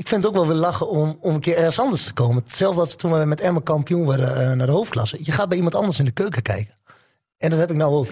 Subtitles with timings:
[0.00, 2.42] ik vind het ook wel weer lachen om, om een keer ergens anders te komen.
[2.42, 5.18] Hetzelfde als toen we met Emma kampioen werden uh, naar de hoofdklasse.
[5.20, 6.74] Je gaat bij iemand anders in de keuken kijken.
[7.38, 8.08] En dat heb ik nou ook.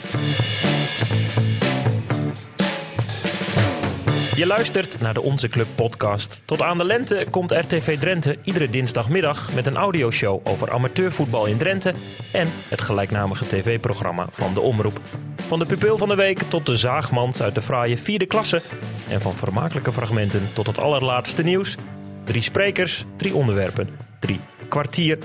[4.38, 6.42] Je luistert naar de Onze Club podcast.
[6.44, 11.56] Tot aan de lente komt RTV Drenthe iedere dinsdagmiddag met een audioshow over amateurvoetbal in
[11.56, 11.94] Drenthe
[12.32, 15.00] en het gelijknamige tv-programma van de Omroep.
[15.46, 18.62] Van de pupil van de week tot de zaagmans uit de fraaie vierde klasse
[19.08, 21.76] en van vermakelijke fragmenten tot het allerlaatste nieuws.
[22.24, 23.88] Drie sprekers, drie onderwerpen,
[24.20, 25.18] drie kwartier.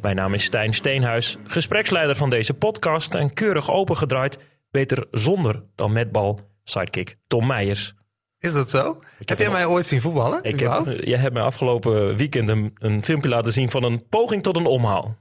[0.00, 4.38] Mijn naam is Stijn Steenhuis, gespreksleider van deze podcast en keurig opengedraaid,
[4.70, 7.98] beter zonder dan met bal, sidekick Tom Meijers.
[8.40, 9.02] Is dat zo?
[9.24, 10.42] heb jij mij ooit zien voetballen?
[10.42, 14.42] Ik heb, jij hebt mij afgelopen weekend een, een filmpje laten zien van een poging
[14.42, 15.16] tot een omhaal.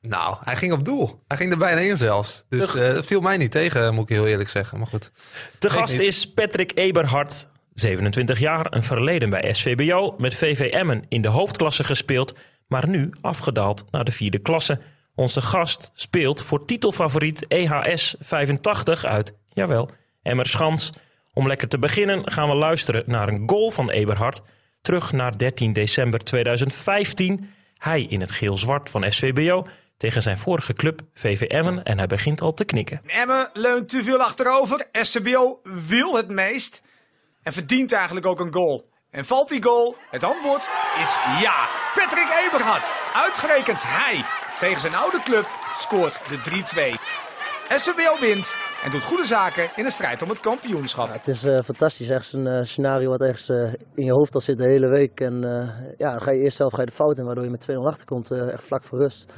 [0.00, 1.22] Nou, hij ging op doel.
[1.26, 2.44] Hij ging er bijna in zelfs.
[2.48, 4.78] Dus uh, dat viel mij niet tegen, moet ik heel eerlijk zeggen.
[4.78, 5.12] Maar goed.
[5.58, 11.22] De gast is Patrick Eberhard, 27 jaar, een verleden bij SVBO, met VV Emmen in
[11.22, 12.36] de hoofdklasse gespeeld,
[12.68, 14.80] maar nu afgedaald naar de vierde klasse.
[15.14, 19.90] Onze gast speelt voor titelfavoriet EHS 85 uit, jawel,
[20.22, 20.90] Emmerschans.
[21.34, 24.42] Om lekker te beginnen gaan we luisteren naar een goal van Eberhard.
[24.80, 27.50] Terug naar 13 december 2015.
[27.78, 32.40] Hij in het geel-zwart van SVBO tegen zijn vorige club VV Emmen en hij begint
[32.40, 33.00] al te knikken.
[33.06, 34.86] Emmen leunt te veel achterover.
[34.92, 36.82] SVBO wil het meest
[37.42, 38.88] en verdient eigenlijk ook een goal.
[39.10, 39.96] En valt die goal?
[40.10, 40.68] Het antwoord
[41.02, 41.68] is ja.
[41.94, 44.24] Patrick Eberhard, uitgerekend hij
[44.58, 46.38] tegen zijn oude club, scoort de
[46.98, 47.33] 3-2.
[47.68, 51.12] SVBO wint en doet goede zaken in de strijd om het kampioenschap.
[51.12, 54.40] het is uh, fantastisch, echt een uh, scenario wat ergens uh, in je hoofd al
[54.40, 55.20] zit de hele week.
[55.20, 55.40] En
[55.98, 57.74] ja, dan ga je eerst zelf ga je de fout in, waardoor je met 2-0
[57.74, 59.32] achterkomt, echt vlak voor rust.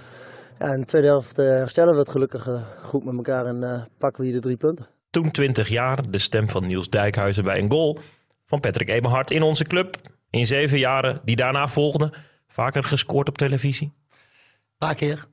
[0.59, 2.49] Ja, in de tweede helft herstellen we het gelukkig
[2.83, 4.87] goed met elkaar en pakken we hier de drie punten.
[5.11, 7.99] Toen 20 jaar, de stem van Niels Dijkhuizen bij een goal
[8.47, 9.97] van Patrick Eberhard in onze club.
[10.31, 12.11] In zeven jaren die daarna volgden,
[12.47, 13.87] vaker gescoord op televisie?
[13.87, 15.27] Een paar keer.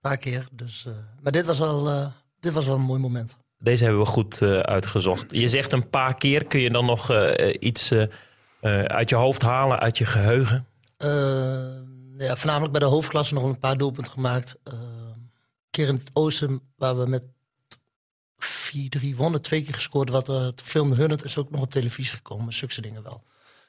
[0.00, 0.48] Een paar keer.
[0.52, 0.86] Dus,
[1.20, 3.36] maar dit was wel dit was wel een mooi moment.
[3.58, 5.24] Deze hebben we goed uh, uitgezocht.
[5.28, 6.44] Je zegt een paar keer.
[6.44, 7.12] Kun je dan nog
[7.58, 7.92] iets
[8.86, 10.66] uit je hoofd halen, uit je geheugen?
[12.18, 14.56] ja, voornamelijk bij de hoofdklasse nog een paar doelpunten gemaakt.
[14.64, 15.30] een
[15.70, 17.26] keer in het oosten waar we met
[18.40, 19.42] 4-3 wonnen.
[19.42, 20.10] Twee keer gescoord.
[20.10, 22.52] Wat uh, filmde hun het is ook nog op televisie gekomen.
[22.52, 23.22] Zulke dingen wel.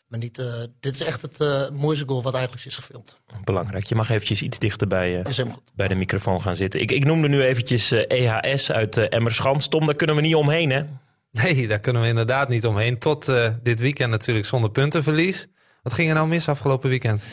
[0.10, 3.18] Maar niet, uh, dit is echt het uh, mooiste goal wat eigenlijk is gefilmd.
[3.44, 3.86] Belangrijk.
[3.86, 6.82] Je mag eventjes iets dichter bij, uh, bij de microfoon gaan zitten.
[6.82, 9.68] Ik, ik noemde nu eventjes EHS uit Emmerschans.
[9.68, 10.84] Tom, daar kunnen we niet omheen, hè?
[11.32, 12.98] Nee, daar kunnen we inderdaad niet omheen.
[12.98, 13.32] Tot
[13.64, 15.48] dit weekend natuurlijk zonder puntenverlies.
[15.84, 17.24] Wat ging er nou mis afgelopen weekend?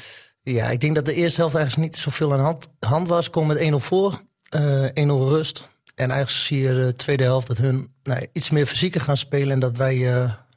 [0.43, 3.31] Ja, ik denk dat de eerste helft eigenlijk niet zoveel aan hand, hand was.
[3.31, 5.69] Kom met 1-0 voor, 1-0 rust.
[5.95, 9.51] En eigenlijk zie je de tweede helft dat hun nou, iets meer fysieker gaan spelen...
[9.51, 9.97] en dat wij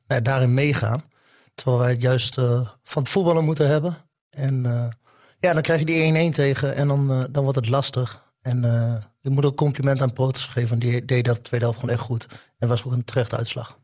[0.07, 1.03] nou, daarin meegaan.
[1.59, 3.97] Terwijl wij het juist uh, van het voetballen moeten hebben.
[4.29, 4.87] En uh,
[5.39, 8.27] ja, dan krijg je die 1-1 tegen en dan, uh, dan wordt het lastig.
[8.41, 8.63] En
[9.21, 10.79] ik moet ook compliment aan Protos geven.
[10.79, 12.25] Die deed dat de tweede helft gewoon echt goed.
[12.29, 13.77] En het was ook een terechte uitslag.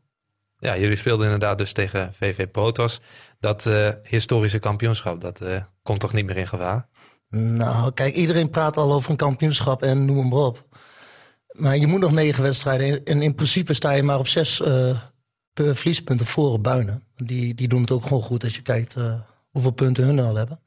[0.58, 3.00] Ja, jullie speelden inderdaad dus tegen VV Protos.
[3.38, 3.70] Dat
[4.02, 5.42] historische kampioenschap, dat
[5.82, 6.88] komt toch niet meer in gevaar?
[7.28, 10.66] Nou, kijk, iedereen praat al over een kampioenschap en noem hem maar op.
[11.50, 13.04] Maar je moet nog negen wedstrijden.
[13.04, 14.60] En in principe sta je maar op zes
[15.64, 17.02] verliespunten voor Buinen.
[17.16, 19.14] Die, die doen het ook gewoon goed als je kijkt uh,
[19.50, 20.60] hoeveel punten hun al hebben.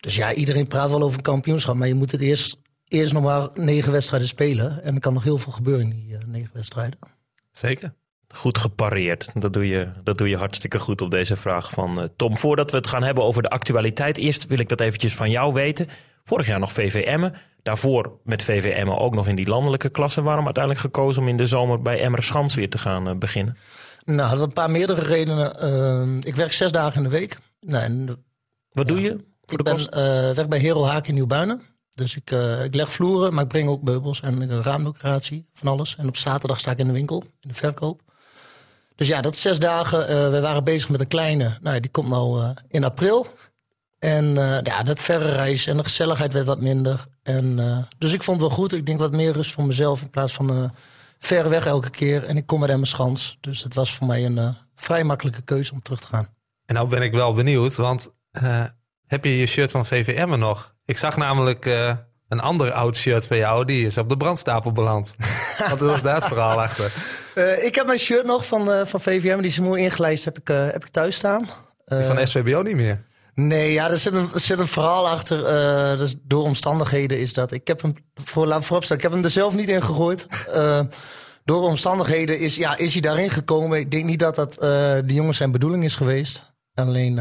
[0.00, 1.74] Dus ja, iedereen praat wel over een kampioenschap.
[1.74, 2.56] Maar je moet het eerst,
[2.88, 4.82] eerst nog maar negen wedstrijden spelen.
[4.82, 6.98] En er kan nog heel veel gebeuren in die uh, negen wedstrijden.
[7.52, 7.94] Zeker.
[8.34, 9.30] Goed gepareerd.
[9.34, 12.36] Dat doe, je, dat doe je hartstikke goed op deze vraag van Tom.
[12.36, 14.18] Voordat we het gaan hebben over de actualiteit.
[14.18, 15.88] Eerst wil ik dat eventjes van jou weten.
[16.24, 17.34] Vorig jaar nog VVM'en.
[17.62, 20.22] Daarvoor met VVM'en ook nog in die landelijke klasse.
[20.22, 23.56] Waarom uiteindelijk gekozen om in de zomer bij Emmer Schans weer te gaan beginnen?
[24.14, 25.52] Nou, dat een paar meerdere redenen.
[25.62, 27.38] Uh, ik werk zes dagen in de week.
[27.60, 28.24] Nou, en,
[28.72, 29.24] Wat doe je?
[29.44, 31.60] Voor ik ben, uh, werk bij Hero Haak in Nieuwbuinen.
[31.94, 35.96] Dus ik, uh, ik leg vloeren, maar ik breng ook meubels en raamdecoratie, van alles.
[35.96, 38.00] En op zaterdag sta ik in de winkel, in de verkoop.
[38.94, 40.30] Dus ja, dat zes dagen.
[40.30, 41.58] we waren bezig met een kleine.
[41.60, 43.26] Nou, die komt nou in april.
[43.98, 44.34] En
[44.64, 47.06] ja, dat verre reis en de gezelligheid werd wat minder.
[47.22, 47.58] En,
[47.98, 48.72] dus ik vond het wel goed.
[48.72, 50.72] Ik denk wat meer rust voor mezelf in plaats van
[51.18, 52.24] ver weg elke keer.
[52.24, 53.38] En ik kom met Schans.
[53.40, 56.28] Dus het was voor mij een uh, vrij makkelijke keuze om terug te gaan.
[56.66, 58.08] En nou ben ik wel benieuwd, want
[58.42, 58.64] uh,
[59.06, 60.74] heb je je shirt van VVM nog?
[60.84, 61.96] Ik zag namelijk uh,
[62.28, 65.14] een ander oud shirt van jou, die is op de brandstapel beland.
[65.70, 66.92] Wat was daar het verhaal achter?
[67.64, 70.84] ik heb mijn shirt nog van, van VVM, die is mooi ingelijst, heb ik, heb
[70.84, 71.48] ik thuis staan.
[71.84, 73.06] Die van SVBO niet meer?
[73.40, 75.38] Nee, ja, er zit een, er zit een verhaal achter.
[75.38, 77.52] Uh, dus door omstandigheden is dat.
[77.52, 80.26] Ik heb hem, voor, laat vooropstellen, ik heb hem er zelf niet in gegooid.
[80.48, 80.80] Uh,
[81.44, 83.78] door omstandigheden is, ja, is hij daarin gekomen.
[83.78, 84.60] Ik denk niet dat dat uh,
[85.04, 86.54] de jongens zijn bedoeling is geweest.
[86.74, 87.14] Alleen,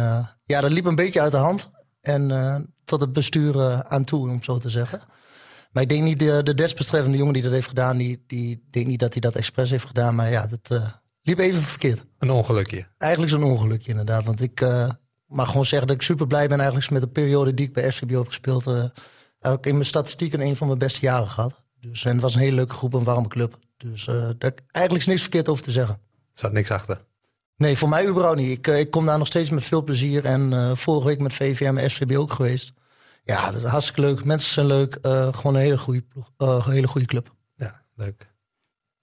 [0.44, 1.70] Ja, dat liep een beetje uit de hand.
[2.02, 5.02] En tot het bestuur aan toe, om zo te zeggen.
[5.72, 8.88] Maar ik denk niet, de, de desbetreffende jongen die dat heeft gedaan, die, die denk
[8.88, 10.16] niet dat hij dat expres heeft gedaan.
[10.16, 10.82] Maar ja, dat
[11.22, 12.06] liep even verkeerd.
[12.20, 12.88] Een ongelukje.
[12.98, 14.26] Eigenlijk zo'n ongelukje inderdaad.
[14.26, 14.62] Want ik
[15.28, 17.92] mag gewoon zeggen dat ik super blij ben eigenlijk met de periode die ik bij
[17.92, 18.66] SVBO heb gespeeld.
[19.40, 21.62] heb ik in mijn statistieken een van mijn beste jaren gehad.
[21.80, 23.58] Dus, en het was een hele leuke groep, een warme club.
[23.78, 25.96] Dus daar eigenlijk is niks verkeerd over te zeggen.
[25.96, 27.02] Er zat niks achter.
[27.58, 28.50] Nee, voor mij überhaupt niet.
[28.50, 30.26] Ik, ik kom daar nog steeds met veel plezier.
[30.26, 32.74] En uh, vorige week met VVM en SVB ook geweest.
[33.24, 34.24] Ja, dat is hartstikke leuk.
[34.24, 34.98] Mensen zijn leuk.
[35.02, 36.04] Uh, gewoon een hele goede,
[36.38, 37.34] uh, hele goede club.
[37.56, 38.28] Ja, leuk.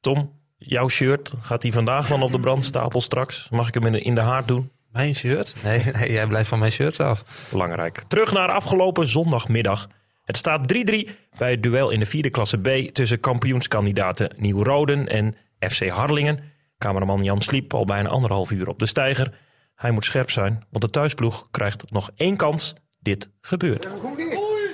[0.00, 3.49] Tom, jouw shirt, gaat hij vandaag dan op de brandstapel straks?
[3.50, 4.70] Mag ik hem in de, in de haard doen?
[4.94, 5.55] Mijn shirt?
[5.62, 7.25] Nee, nee, jij blijft van mijn shirts af.
[7.50, 8.02] Belangrijk.
[8.08, 9.88] Terug naar afgelopen zondagmiddag.
[10.25, 15.35] Het staat 3-3 bij het duel in de vierde klasse B tussen kampioenskandidaten Nieuw-Roden en
[15.58, 16.52] FC Harlingen.
[16.79, 19.35] Cameraman Jan sliep al bijna anderhalf uur op de steiger.
[19.75, 22.75] Hij moet scherp zijn, want de thuisploeg krijgt nog één kans.
[23.00, 23.88] Dit gebeurt.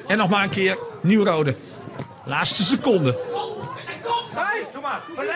[0.06, 1.54] En nog maar een keer Nieuw-Rode.
[2.24, 3.18] Laatste seconde.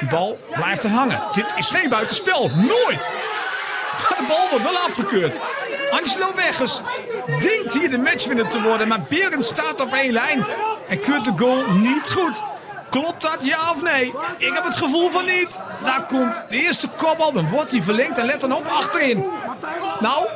[0.01, 1.21] De bal blijft er hangen.
[1.33, 2.51] Dit is geen buitenspel.
[2.51, 3.09] Nooit!
[4.19, 5.41] De bal wordt wel afgekeurd.
[5.91, 6.81] Angelo Weggers
[7.27, 8.89] denkt hier de matchwinner te worden.
[8.89, 10.45] Maar Berend staat op één lijn.
[10.89, 12.43] En keurt de goal niet goed.
[12.91, 14.15] Klopt dat, ja of nee?
[14.39, 15.61] Ik heb het gevoel van niet.
[15.85, 19.25] Daar komt de eerste kopbal, dan wordt hij verlengd en let dan op achterin.
[20.01, 20.27] Nou,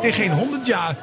[0.00, 0.96] in geen 100 jaar.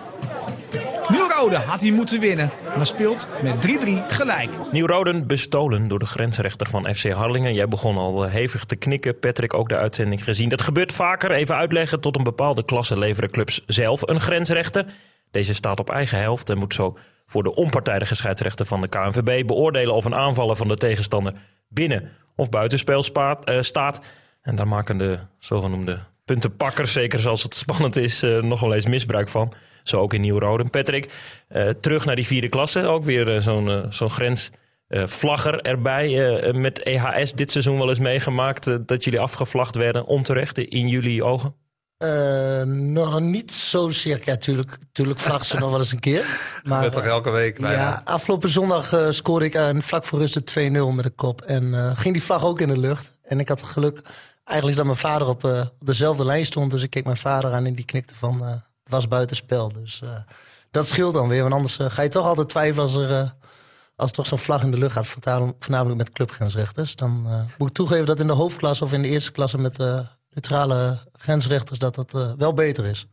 [1.09, 4.49] Nieuw-Rode had hij moeten winnen, maar speelt met 3-3 gelijk.
[4.71, 7.53] Nieuw-Roden bestolen door de grensrechter van FC Harlingen.
[7.53, 9.19] Jij begon al hevig te knikken.
[9.19, 10.49] Patrick, ook de uitzending gezien.
[10.49, 11.31] Dat gebeurt vaker.
[11.31, 11.99] Even uitleggen.
[11.99, 14.85] Tot een bepaalde klasse leveren clubs zelf een grensrechter.
[15.31, 19.47] Deze staat op eigen helft en moet zo voor de onpartijdige scheidsrechter van de KNVB
[19.47, 21.33] beoordelen of een aanvaller van de tegenstander
[21.67, 23.99] binnen of buitenspel uh, staat.
[24.41, 28.85] En daar maken de zogenoemde puntenpakkers, zeker zoals het spannend is, uh, nog wel eens
[28.85, 29.53] misbruik van.
[29.83, 30.69] Zo ook in Nieuw-Rode.
[30.69, 31.11] Patrick,
[31.49, 32.87] uh, terug naar die vierde klasse.
[32.87, 36.51] Ook weer zo'n zo'n grensvlagger erbij.
[36.53, 41.55] met EHS dit seizoen wel eens meegemaakt dat jullie afgevlacht werden onterecht in jullie ogen?
[42.03, 44.21] Uh, nog niet zozeer.
[44.23, 46.25] Ja, tuurlijk, tuurlijk vlaggen ze nog wel eens een keer.
[46.63, 47.59] Maar dat toch elke week?
[47.59, 47.77] Bijna.
[47.77, 51.41] Ja, afgelopen zondag uh, scoorde ik uh, vlak voor rust de 2-0 met de kop.
[51.41, 53.17] En ging die vlag ook in de lucht.
[53.23, 54.01] En ik had het geluk
[54.43, 56.71] eigenlijk dat mijn vader op, op dezelfde lijn stond.
[56.71, 59.73] Dus ik keek mijn vader aan en die knikte van was buitenspel.
[59.73, 60.01] Dus
[60.71, 61.41] dat scheelt dan weer.
[61.41, 63.33] Want anders ga je toch altijd twijfelen als er...
[63.95, 65.07] als toch zo'n vlag in de lucht gaat,
[65.59, 67.11] voornamelijk met clubgrensrechters, dan
[67.57, 69.77] moet ik toegeven dat in de hoofdklasse of in de eerste klasse met
[70.33, 73.07] neutrale grensrechters dat dat uh, wel beter is.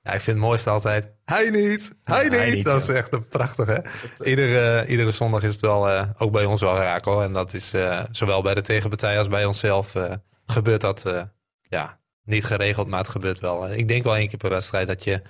[0.00, 1.08] Ja, ik vind het mooiste altijd.
[1.24, 2.54] Hij niet, hij, niet.
[2.54, 2.64] niet.
[2.64, 3.84] Dat is echt een prachtige.
[4.22, 7.22] Iedere, iedere zondag is het wel, uh, ook bij ons wel raak hoor.
[7.22, 9.94] En dat is uh, zowel bij de tegenpartij als bij onszelf
[10.46, 11.04] gebeurt dat
[11.62, 13.72] ja, niet geregeld, maar het gebeurt wel.
[13.72, 15.22] Ik denk wel één keer per wedstrijd dat je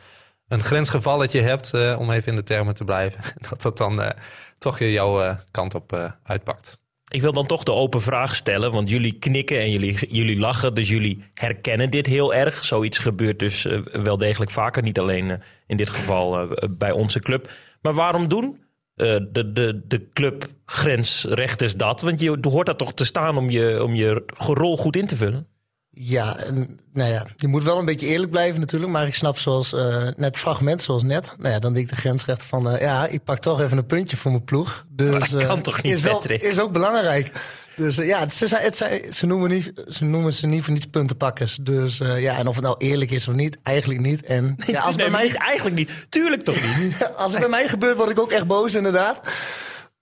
[0.48, 3.20] een grensgevalletje hebt, om even in de termen te blijven.
[3.48, 4.12] dat dat dan
[4.58, 6.78] toch je jouw kant op uitpakt.
[7.08, 10.74] Ik wil dan toch de open vraag stellen, want jullie knikken en jullie, jullie lachen,
[10.74, 12.64] dus jullie herkennen dit heel erg.
[12.64, 16.92] Zoiets gebeurt dus uh, wel degelijk vaker, niet alleen uh, in dit geval uh, bij
[16.92, 17.50] onze club.
[17.82, 18.64] Maar waarom doen
[18.94, 22.00] de, de, de clubgrensrechters dat?
[22.00, 25.16] Want je hoort daar toch te staan om je, om je rol goed in te
[25.16, 25.48] vullen?
[25.98, 28.92] Ja, en, nou ja, je moet wel een beetje eerlijk blijven natuurlijk.
[28.92, 31.32] Maar ik snap zoals uh, net fragment, zoals net.
[31.38, 32.74] Nou ja, dan denk de grensrechter van...
[32.74, 34.86] Uh, ja, ik pak toch even een puntje voor mijn ploeg.
[34.88, 37.32] Dus, maar dat kan uh, toch niet, is, wel, is ook belangrijk.
[37.76, 38.76] Dus ja, het, ze, het,
[39.14, 41.58] ze, noemen niet, ze noemen ze niet voor niets puntenpakkers.
[41.60, 44.22] Dus ja, en of het nou eerlijk is of niet, eigenlijk niet.
[44.22, 45.36] En, ja, als nee, bij mij...
[45.36, 46.06] Eigenlijk niet.
[46.08, 47.10] Tuurlijk toch niet.
[47.16, 49.20] als het bij mij gebeurt, word ik ook echt boos inderdaad.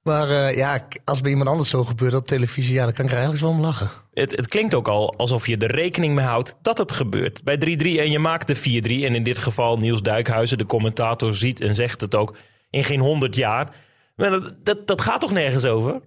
[0.05, 3.11] Maar uh, ja, als bij iemand anders zo gebeurt op televisie, ja, dan kan ik
[3.11, 3.91] er eigenlijk wel om lachen.
[4.13, 7.45] Het, het klinkt ook al alsof je er rekening mee houdt dat het gebeurt.
[7.45, 8.61] Bij 3-3 en je maakt de 4-3.
[9.05, 12.37] En in dit geval Niels Duikhuizen, de commentator, ziet en zegt het ook
[12.71, 13.77] in geen 100 jaar.
[14.17, 16.01] Maar dat, dat, dat gaat toch nergens over?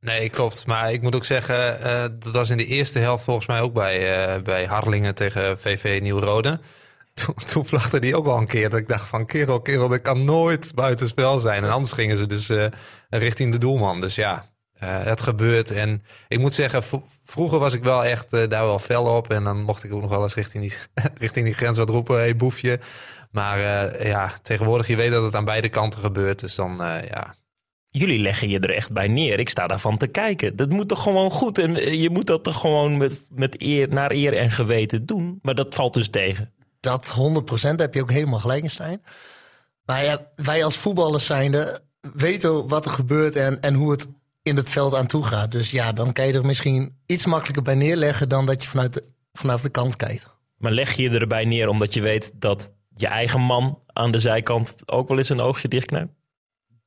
[0.00, 0.66] Nee, klopt.
[0.66, 3.72] Maar ik moet ook zeggen, uh, dat was in de eerste helft volgens mij ook
[3.72, 6.60] bij, uh, bij Harlingen tegen VV Nieuw-Rode
[7.12, 8.70] toen, toen vlagde die ook al een keer.
[8.70, 11.64] Dat ik dacht van kerel, kerel, dat kan nooit buitenspel zijn.
[11.64, 12.66] En anders gingen ze dus uh,
[13.08, 14.00] richting de doelman.
[14.00, 14.44] Dus ja,
[14.82, 15.70] uh, het gebeurt.
[15.70, 16.82] En ik moet zeggen,
[17.24, 19.30] vroeger was ik wel echt uh, daar wel fel op.
[19.30, 20.78] En dan mocht ik ook nog wel eens richting die,
[21.18, 22.16] richting die grens wat roepen.
[22.16, 22.80] Hey, boefje.
[23.30, 23.58] Maar
[24.06, 26.40] ja, tegenwoordig, je weet dat het aan beide kanten gebeurt.
[26.40, 26.76] Dus dan,
[27.10, 27.34] ja...
[27.88, 29.38] Jullie leggen je er echt bij neer.
[29.38, 30.56] Ik sta daarvan te kijken.
[30.56, 31.58] Dat moet toch gewoon goed.
[31.58, 35.38] En je moet dat toch gewoon met, met eer, naar eer en geweten doen.
[35.42, 37.14] Maar dat valt dus tegen dat
[37.72, 39.02] 100% heb je ook helemaal gelijk in, Stijn.
[39.84, 41.80] Maar ja, wij als voetballers zijnde
[42.14, 44.06] weten wat er gebeurt en, en hoe het
[44.42, 45.52] in het veld aan toe gaat.
[45.52, 48.94] Dus ja, dan kan je er misschien iets makkelijker bij neerleggen dan dat je vanuit
[48.94, 50.26] de, vanaf de kant kijkt.
[50.56, 54.76] Maar leg je erbij neer omdat je weet dat je eigen man aan de zijkant
[54.84, 56.12] ook wel eens een oogje dichtknijpt?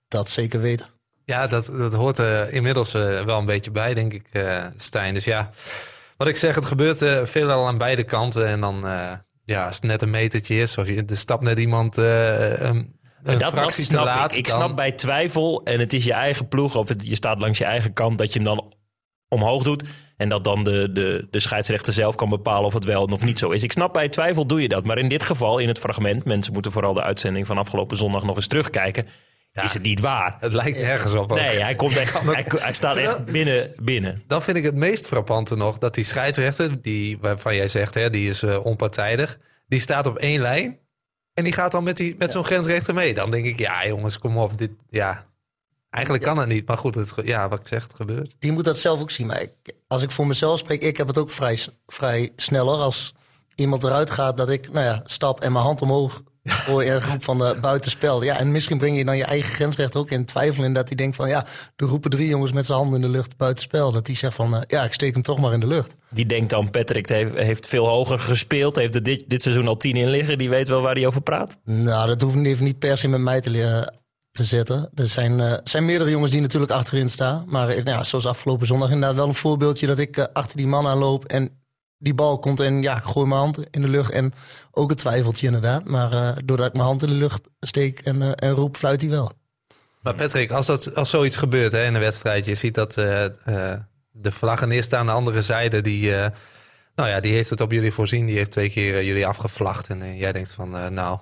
[0.08, 0.88] Dat zeker weten.
[1.26, 5.14] Ja, dat, dat hoort er inmiddels eh, wel een beetje bij, denk ik, eh, Stijn.
[5.14, 5.52] Dus ja,
[6.18, 8.48] wat ik zeg, het gebeurt eh, veelal aan beide kanten.
[8.48, 9.12] En dan, eh,
[9.46, 12.76] ja, als het net een metertje is, of je, er stapt net iemand eh, een,
[12.76, 14.32] een dat, dat fractie te snap laat.
[14.32, 14.38] ik.
[14.38, 17.40] Ik dan- snap bij twijfel en het is je eigen ploeg of het, je staat
[17.40, 18.74] langs je eigen kant dat je hem dan
[19.28, 19.84] omhoog doet.
[20.18, 23.40] En dat dan de, de, de scheidsrechter zelf kan bepalen of het wel of niet
[23.40, 23.64] zo is.
[23.64, 24.86] Ik snap bij twijfel doe je dat.
[24.86, 28.24] Maar in dit geval, in het fragment, mensen moeten vooral de uitzending van afgelopen zondag
[28.24, 29.08] nog eens terugkijken.
[29.62, 30.38] Is het niet waar?
[30.40, 31.32] Het lijkt nergens op.
[31.32, 31.38] ook.
[31.38, 34.24] Nee, hij, komt echt, hij, hij staat echt binnen, binnen.
[34.28, 38.10] Dan vind ik het meest frappante nog dat die scheidsrechter, die, waarvan jij zegt, hè,
[38.10, 40.80] die is eh, onpartijdig, die staat op één lijn
[41.34, 43.14] en die gaat dan met, die, met zo'n grensrechter mee.
[43.14, 44.58] Dan denk ik, ja jongens, kom op.
[44.58, 45.26] Dit, ja.
[45.90, 48.36] Eigenlijk kan het niet, maar goed, het, ja, wat ik zeg, het gebeurt.
[48.40, 49.28] Die moet dat zelf ook zien.
[49.28, 49.52] Maar ik,
[49.88, 52.76] als ik voor mezelf spreek, ik heb het ook vrij, vrij sneller.
[52.76, 53.14] Als
[53.56, 57.02] iemand eruit gaat, dat ik nou ja, stap en mijn hand omhoog hoor in een
[57.02, 58.24] groep van de buitenspel.
[58.24, 60.64] Ja, en misschien breng je dan je eigen grensrechter ook in twijfel.
[60.64, 61.46] En dat hij denkt van ja,
[61.76, 63.92] er roepen drie jongens met zijn handen in de lucht buitenspel.
[63.92, 65.96] Dat die zegt van eh, ja, ik steek hem toch maar in de lucht.
[66.10, 68.76] Die denkt dan, Patrick heeft, heeft veel hoger gespeeld.
[68.76, 70.38] Heeft er dit, dit seizoen al tien in liggen.
[70.38, 71.58] Die weet wel waar hij over praat.
[71.66, 73.94] Nou, dat hoeft even niet per se met mij te, leren
[74.32, 74.90] te zetten.
[74.96, 77.44] Er zijn, eh, zijn meerdere jongens die natuurlijk achterin staan.
[77.48, 80.68] Maar eh, nou ja, zoals afgelopen zondag inderdaad wel een voorbeeldje dat ik achter die
[80.68, 81.63] man aanloop en
[82.04, 84.12] die bal komt en ja, ik gooi mijn hand in de lucht.
[84.12, 84.34] En
[84.72, 85.86] ook een twijfeltje inderdaad.
[85.86, 89.02] Maar eh, doordat ik mijn hand in de lucht steek en, eh, en roep, fluit
[89.02, 89.32] hij wel.
[90.02, 93.26] Maar Patrick, als, dat, als zoiets gebeurt hè, in een wedstrijd, je ziet dat eh,
[94.12, 96.12] de neerstaan aan de andere zijde, die,
[96.96, 98.26] nou ja, die heeft het op jullie voorzien.
[98.26, 99.88] Die heeft twee keer jullie afgevlacht.
[99.88, 101.20] En jij denkt van, nou,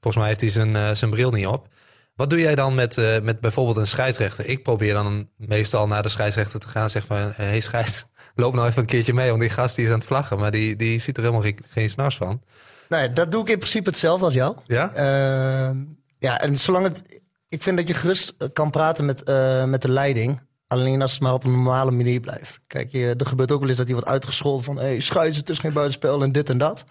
[0.00, 1.68] volgens mij heeft hij zijn, zijn bril niet op.
[2.14, 4.46] Wat doe jij dan met, eh, met bijvoorbeeld een scheidsrechter?
[4.46, 8.04] Ik probeer dan meestal naar de scheidsrechter te gaan en zeg van, hé hey, scheids,
[8.34, 10.38] loop nou even een keertje mee, want die gast die is aan het vlaggen.
[10.38, 12.42] Maar die, die ziet er helemaal geen, geen snars van.
[12.88, 14.56] Nee, dat doe ik in principe hetzelfde als jou.
[14.66, 14.92] Ja?
[14.94, 15.76] Eh,
[16.18, 17.02] ja, en zolang het.
[17.48, 20.40] Ik vind dat je gerust kan praten met, eh, met de leiding.
[20.66, 22.60] Alleen als het maar op een normale manier blijft.
[22.66, 24.78] Kijk, je, er gebeurt ook wel eens dat hij wordt uitgescholden van...
[24.78, 26.84] hey, scheids, het is geen buitenspel en dit en dat.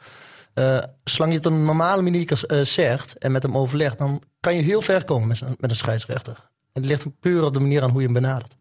[0.54, 3.98] Eh, zolang je het op een normale manier eh, zegt en met hem overlegt...
[3.98, 6.50] dan kan je heel ver komen met, met een scheidsrechter.
[6.74, 8.56] Het ligt puur op de manier aan hoe je hem benadert.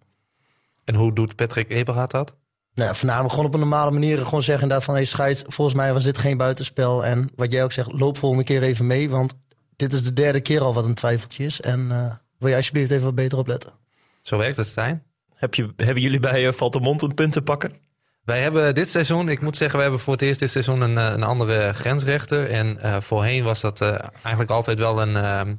[0.84, 2.36] En hoe doet Patrick Eberhard dat?
[2.74, 4.94] Nou, ja, voornamelijk gewoon op een normale manier gewoon zeggen inderdaad van...
[4.94, 7.04] hey, scheids, volgens mij was dit geen buitenspel.
[7.04, 9.10] En wat jij ook zegt, loop volgende keer even mee.
[9.10, 9.34] Want
[9.76, 11.60] dit is de derde keer al wat een twijfeltje is.
[11.60, 13.72] En eh, wil je alsjeblieft even wat beter opletten.
[14.22, 15.02] Zo werkt het, Stijn.
[15.34, 17.70] Heb je, hebben jullie bij uh, Valtemont een puntenpakker?
[18.24, 20.98] Wij hebben dit seizoen, ik moet zeggen, we hebben voor het eerst dit seizoen een,
[20.98, 22.50] eh, een andere grensrechter.
[22.50, 25.16] En eh, voorheen was dat eh, eigenlijk altijd wel een.
[25.16, 25.54] ehm,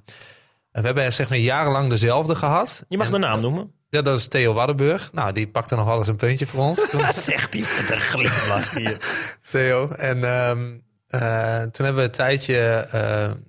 [0.71, 2.83] we hebben zeg maar jarenlang dezelfde gehad.
[2.87, 3.71] Je mag En- de naam noemen.
[3.89, 5.09] Ja, dat is Theo Waddenburg.
[5.13, 6.85] Nou, die pakte nog wel eens een puntje voor ons.
[6.89, 8.97] Toen, Zegt hij met een glimlach hier.
[9.49, 9.89] Theo.
[9.91, 10.73] En ehm,
[11.07, 12.87] eh, toen hebben we een tijdje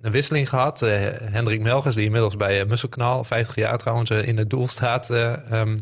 [0.01, 0.81] een wisseling gehad.
[0.81, 5.09] Eh, Hendrik Melgers, die inmiddels bij Musselkanaal, 50 jaar trouwens, in het doel staat.
[5.09, 5.79] eh, ehm,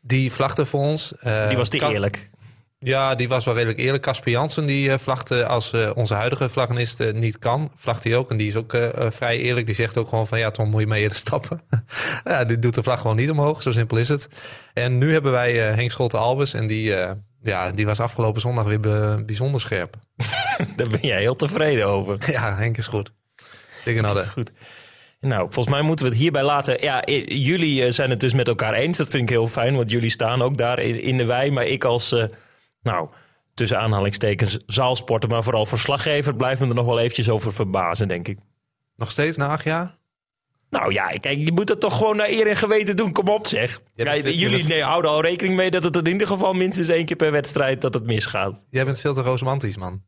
[0.00, 1.12] die vlagde voor ons.
[1.48, 2.30] Die was te eerlijk.
[2.80, 4.02] Ja, die was wel redelijk eerlijk.
[4.02, 8.16] Casper Jansen, die uh, vlagde als uh, onze huidige vlaggenist uh, niet kan, vlagt hij
[8.16, 8.30] ook.
[8.30, 8.76] En die is ook
[9.08, 9.66] vrij eerlijk.
[9.66, 11.60] Die zegt ook gewoon van ja, Tom moet je mee eerder stappen.
[12.24, 13.62] ja, die doet de vlag gewoon niet omhoog.
[13.62, 14.28] Zo simpel is het.
[14.74, 16.54] En nu hebben wij Henk Scholte-Albers.
[16.54, 16.94] En die,
[17.42, 18.80] ja, die was afgelopen zondag weer
[19.24, 19.96] bijzonder scherp.
[20.76, 22.16] Daar ben jij heel tevreden over.
[22.32, 23.12] Ja, Henk is goed.
[23.84, 24.50] Dikke Dat is goed.
[25.20, 26.82] Nou, volgens mij moeten we het hierbij laten.
[26.82, 28.98] Ja, jullie zijn het dus met elkaar eens.
[28.98, 31.50] Dat vind ik heel fijn, want jullie staan ook daar in, in de wei.
[31.50, 32.14] Maar ik als,
[32.82, 33.08] nou,
[33.54, 38.28] tussen aanhalingstekens zaalsporter, maar vooral verslaggever, blijf me er nog wel eventjes over verbazen, denk
[38.28, 38.38] ik.
[38.96, 39.96] Nog steeds na acht jaar?
[40.70, 43.12] Nou ja, kijk, je moet het toch gewoon naar eer en geweten doen.
[43.12, 43.80] Kom op, zeg.
[43.94, 47.16] Ja, jullie nee, houden al rekening mee dat het in ieder geval minstens één keer
[47.16, 48.64] per wedstrijd dat het misgaat.
[48.70, 50.02] Jij bent veel te romantisch, man.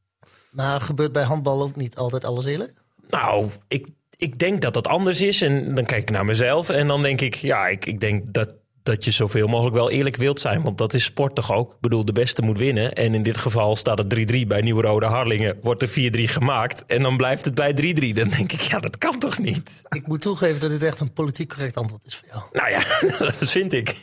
[0.50, 2.72] Maar gebeurt bij handbal ook niet altijd alles eerlijk?
[3.10, 5.42] Nou, ik, ik denk dat dat anders is.
[5.42, 8.54] En dan kijk ik naar mezelf en dan denk ik, ja, ik, ik denk dat,
[8.82, 10.62] dat je zoveel mogelijk wel eerlijk wilt zijn.
[10.62, 11.72] Want dat is sport toch ook?
[11.72, 12.92] Ik bedoel, de beste moet winnen.
[12.92, 15.58] En in dit geval staat het 3-3 bij Nieuwe-Rode Harlingen.
[15.62, 15.92] Wordt er 4-3
[16.24, 17.74] gemaakt en dan blijft het bij 3-3.
[18.12, 19.82] Dan denk ik, ja, dat kan toch niet?
[19.88, 22.42] Ik moet toegeven dat dit echt een politiek correct antwoord is voor jou.
[22.52, 22.82] Nou ja,
[23.38, 23.96] dat vind ik.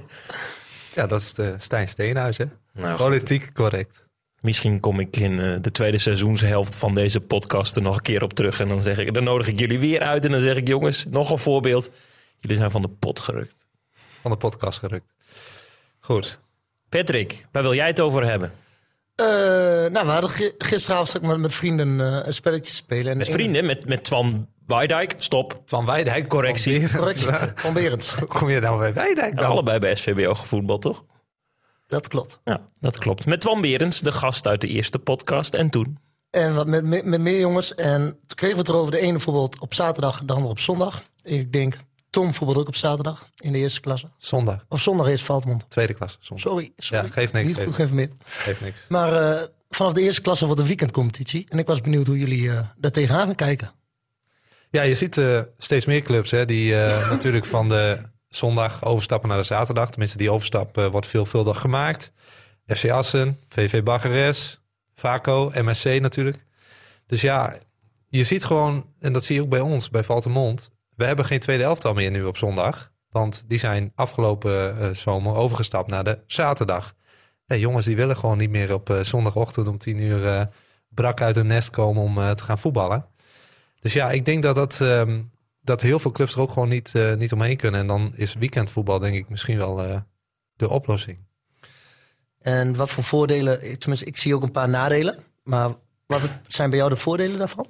[0.96, 2.44] ja, dat is de Stijn Steenhuis, hè?
[2.72, 3.52] Nou, Politiek goed.
[3.52, 4.08] correct.
[4.40, 8.22] Misschien kom ik in uh, de tweede seizoenshelft van deze podcast er nog een keer
[8.22, 8.60] op terug.
[8.60, 10.24] En dan, zeg ik, dan nodig ik jullie weer uit.
[10.24, 11.90] En dan zeg ik, jongens, nog een voorbeeld.
[12.40, 13.59] Jullie zijn van de pot gerukt.
[14.20, 15.12] Van de podcast gerukt.
[16.00, 16.38] Goed.
[16.88, 18.52] Patrick, waar wil jij het over hebben?
[19.16, 19.26] Uh,
[19.90, 23.12] nou, we hadden gisteravond met, met vrienden uh, een spelletje spelen.
[23.12, 23.66] En met vrienden?
[23.66, 25.14] Met, met Twan Weidijk?
[25.16, 25.62] Stop.
[25.64, 26.28] Twan Weidijk?
[26.28, 26.90] Correctie.
[26.90, 27.28] Correctie.
[27.54, 28.14] Van Berends.
[28.14, 29.46] Hoe kom je nou bij Weidijk dan?
[29.46, 31.04] Allebei bij SVBO gevoetbal, toch?
[31.86, 32.40] Dat klopt.
[32.44, 33.26] Ja, dat klopt.
[33.26, 35.54] Met Twan Berends, de gast uit de eerste podcast.
[35.54, 35.98] En toen?
[36.30, 37.74] En wat met, met, met meer jongens.
[37.74, 38.90] En toen kregen we het erover.
[38.90, 41.02] De ene bijvoorbeeld op zaterdag, de andere op zondag.
[41.22, 41.76] Ik denk,
[42.10, 44.10] Tom bijvoorbeeld ook op zaterdag in de eerste klasse.
[44.18, 45.64] Zondag, Of zondag is Valtmond.
[45.68, 46.18] tweede klas.
[46.20, 46.46] Zondag.
[46.46, 47.04] Sorry, sorry.
[47.04, 48.12] Ja, geeft niks, Niet geeft goed geïnformeerd.
[48.24, 48.84] Geeft niks.
[48.88, 51.46] Maar eh, vanaf de eerste klasse wordt een weekendcompetitie.
[51.48, 53.72] En ik was benieuwd hoe jullie eh, daar tegenaan gaan kijken.
[54.70, 56.72] Ja, je ziet eh, steeds meer clubs hè, die
[57.14, 57.98] natuurlijk van de
[58.28, 59.90] zondag overstappen naar de zaterdag.
[59.90, 62.12] Tenminste, die overstap wordt veelvuldig gemaakt.
[62.66, 64.60] FC Assen, VV Baggeres,
[64.94, 66.44] Vaco, MSC natuurlijk.
[67.06, 67.56] Dus ja,
[68.08, 70.70] je ziet gewoon, en dat zie je ook bij ons, bij Valtemont.
[71.00, 72.92] We hebben geen tweede elftal meer nu op zondag.
[73.10, 76.94] Want die zijn afgelopen eh, zomer overgestapt naar de zaterdag.
[77.46, 80.46] Jongens die willen gewoon niet meer op eh, zondagochtend om tien uur eh,
[80.88, 83.06] brak uit hun nest komen om te gaan voetballen.
[83.80, 85.22] Dus ja, ik denk dat, dat, ehm,
[85.62, 87.80] dat heel veel clubs er ook gewoon niet, niet omheen kunnen.
[87.80, 90.02] En dan is weekendvoetbal denk ik misschien wel
[90.56, 91.18] de oplossing.
[92.40, 95.18] En wat voor voordelen, tenminste, ik zie ook een paar nadelen.
[95.42, 95.70] Maar
[96.06, 97.66] wat zijn bij jou de voordelen daarvan?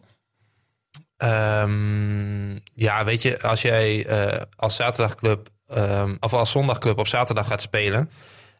[1.20, 7.46] Ehm, ja, weet je, als jij eh, als zaterdagclub ehm, of als zondagclub op zaterdag
[7.46, 8.10] gaat spelen,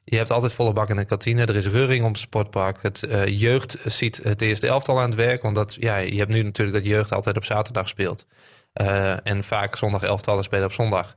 [0.04, 1.46] je hebt altijd volle bak in de kantine.
[1.46, 2.82] Er is reuring op het sportpark.
[2.82, 6.30] Het eh, jeugd ziet het eerste elftal aan het werk, want dat, ja, je hebt
[6.30, 8.26] nu natuurlijk dat jeugd altijd op zaterdag speelt.
[8.72, 11.16] Eh, en vaak zondag elftallen spelen op zondag.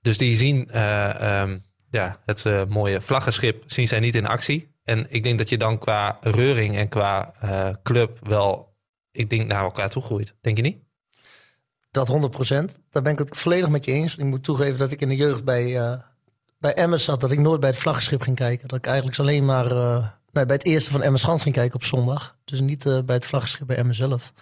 [0.00, 1.58] Dus die zien eh, ehm,
[1.90, 4.70] ja, het mooie vlaggenschip zien zij niet in actie.
[4.84, 7.34] En ik denk dat je dan qua reuring en qua
[7.82, 8.71] club wel,
[9.12, 10.34] ik denk naar elkaar toe groeit.
[10.40, 10.78] Denk je niet?
[11.90, 12.12] Dat 100%
[12.90, 14.16] Daar ben ik het volledig met je eens.
[14.16, 15.98] Ik moet toegeven dat ik in de jeugd bij, eh
[16.58, 17.20] bij Emmers zat.
[17.20, 18.68] Dat ik nooit bij het vlaggenschip ging kijken.
[18.68, 21.74] Dat ik eigenlijk alleen maar eh, nee, bij het eerste van Emmers Gans ging kijken
[21.74, 22.36] op zondag.
[22.44, 24.32] Dus niet eh, bij het vlaggenschip bij Emmers zelf.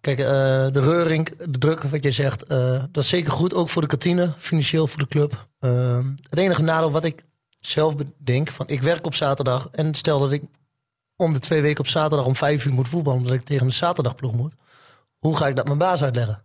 [0.00, 3.54] Kijk, de reuring, de druk, wat jij zegt, dat is zeker goed.
[3.54, 5.48] Ook voor de kantine, financieel voor de club.
[6.28, 7.24] Het enige nadeel wat ik
[7.60, 9.68] zelf bedenk, van ik werk op zaterdag.
[9.72, 10.42] En stel dat ik
[11.16, 13.20] om de twee weken op zaterdag om vijf uur moet voetballen.
[13.20, 14.54] Omdat ik tegen een zaterdagploeg moet.
[15.18, 16.44] Hoe ga ik dat mijn baas uitleggen?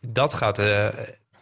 [0.00, 0.88] Dat gaat eh,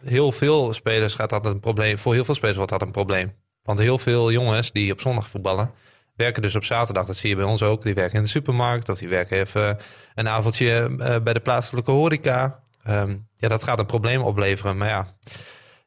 [0.03, 1.97] heel veel spelers gaat dat een probleem.
[1.97, 3.33] Voor heel veel spelers wordt dat een probleem.
[3.63, 5.71] Want heel veel jongens die op zondag voetballen,
[6.15, 7.05] werken dus op zaterdag.
[7.05, 7.83] Dat zie je bij ons ook.
[7.83, 9.77] Die werken in de supermarkt of die werken even
[10.15, 12.59] een avondje eh, bij de plaatselijke horeca.
[12.83, 14.77] Ehm, ja, dat gaat een probleem opleveren.
[14.77, 15.17] Maar ja,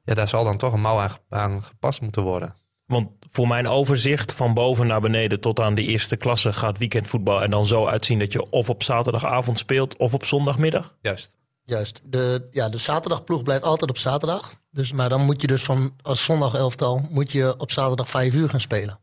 [0.05, 2.55] ja daar zal dan toch een mouw aan, aan gepast moeten worden.
[2.90, 7.42] Want voor mijn overzicht van boven naar beneden tot aan de eerste klasse gaat weekendvoetbal
[7.42, 10.96] er dan zo uitzien dat je of op zaterdagavond speelt of op zondagmiddag.
[11.03, 11.33] Juist.
[11.64, 12.00] Juist.
[12.05, 14.55] De, ja, de zaterdagploeg blijft altijd op zaterdag.
[14.70, 18.35] Dus, maar dan moet je dus van als zondag elftal moet je op zaterdag vijf
[18.35, 19.00] uur gaan spelen.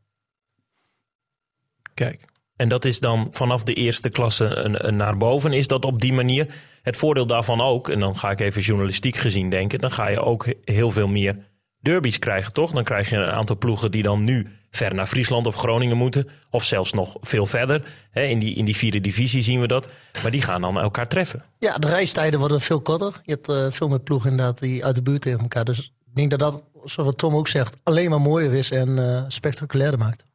[1.94, 2.26] Kijk.
[2.56, 5.54] En dat is dan vanaf de eerste klasse een, een naar boven.
[5.54, 6.54] Is dat op die manier?
[6.82, 10.22] Het voordeel daarvan ook, en dan ga ik even journalistiek gezien denken, dan ga je
[10.22, 11.47] ook heel veel meer
[11.80, 12.72] derbies krijgen, toch?
[12.72, 16.30] Dan krijg je een aantal ploegen die dan nu ver naar Friesland of Groningen moeten.
[16.50, 17.84] Of zelfs nog veel verder.
[18.12, 19.90] Hè, in, die, in die vierde divisie zien we dat.
[20.22, 21.44] Maar die gaan dan elkaar treffen.
[21.60, 23.22] Ja, de reistijden worden veel korter.
[23.24, 25.66] Je hebt eh, veel meer ploegen inderdaad die uit de buurt tegen elkaar.
[25.66, 29.24] Dus ik denk dat dat, zoals Tom ook zegt, alleen maar mooier is en eh,
[29.28, 30.26] spectaculairder maakt.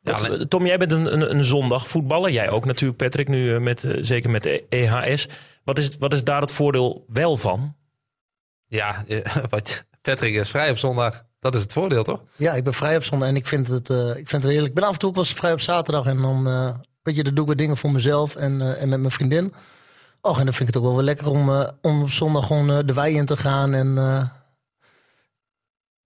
[0.00, 2.30] Ja, Tom, jij bent een, een, een zondag voetballer.
[2.30, 5.28] Jij ook natuurlijk, Patrick, nu eh, met, zeker met de EHS.
[5.64, 7.76] Wat is, wat is daar het voordeel wel van?
[8.68, 9.04] ja
[9.50, 11.22] wat, Patrick is vrij op zondag.
[11.40, 12.22] Dat is het voordeel, toch?
[12.36, 14.68] Ja, ik ben vrij op zondag en ik vind het, eh, ik vind het heerlijk.
[14.68, 17.16] Ik ben af en toe ook wel eens vrij op zaterdag en dan, eh, weet
[17.16, 19.54] je, dan doe ik wat dingen voor mezelf en, eh, en met mijn vriendin.
[20.20, 22.46] Och, en dan vind ik het ook wel weer lekker om, eh, om op zondag
[22.46, 24.22] gewoon eh, de wei in te gaan en, eh,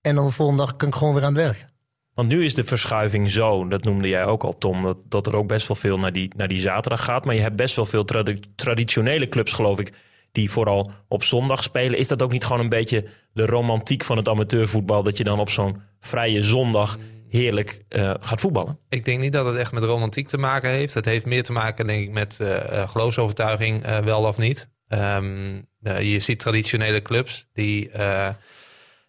[0.01, 1.67] en dan de volgende dag kan ik gewoon weer aan het werk.
[2.15, 5.37] Want nu is de verschuiving zo, dat noemde jij ook al, Tom, dat, dat er
[5.37, 7.25] ook best wel veel naar die, naar die zaterdag gaat.
[7.25, 9.93] Maar je hebt best wel veel tradi- traditionele clubs, geloof ik,
[10.33, 11.99] die vooral op zondag spelen.
[11.99, 15.41] Is dat ook niet gewoon een beetje de romantiek van het amateurvoetbal, dat je dan
[15.41, 18.79] op zo'n vrije zondag heerlijk eh, gaat voetballen?
[18.89, 20.95] Ik denk niet dat het echt met romantiek te maken heeft.
[20.95, 24.71] Het heeft meer te maken, denk ik, met eh, eh, geloofsovertuiging, wel of niet.
[24.89, 27.91] Ehm, eh, je ziet traditionele clubs die,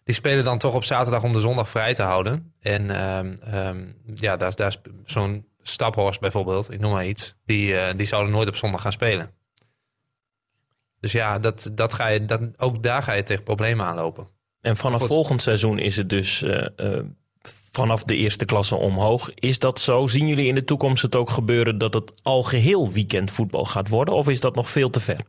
[0.04, 2.54] die spelen dan toch op zaterdag om de zondag vrij te houden.
[2.60, 3.84] En ehm, ehm,
[4.14, 8.48] ja, daar daar is zo'n Staphorst bijvoorbeeld, ik noem maar iets, die, die zouden nooit
[8.48, 9.30] op zondag gaan spelen.
[11.04, 14.28] Dus ja, dat, dat ga je, dat, ook daar ga je tegen problemen aanlopen.
[14.60, 15.08] En vanaf Goed.
[15.08, 17.04] volgend seizoen is het dus eh, eh,
[17.72, 19.30] vanaf de eerste klasse omhoog.
[19.34, 20.06] Is dat zo?
[20.06, 24.14] Zien jullie in de toekomst het ook gebeuren dat het al geheel weekendvoetbal gaat worden?
[24.14, 25.20] Of is dat nog veel te ver?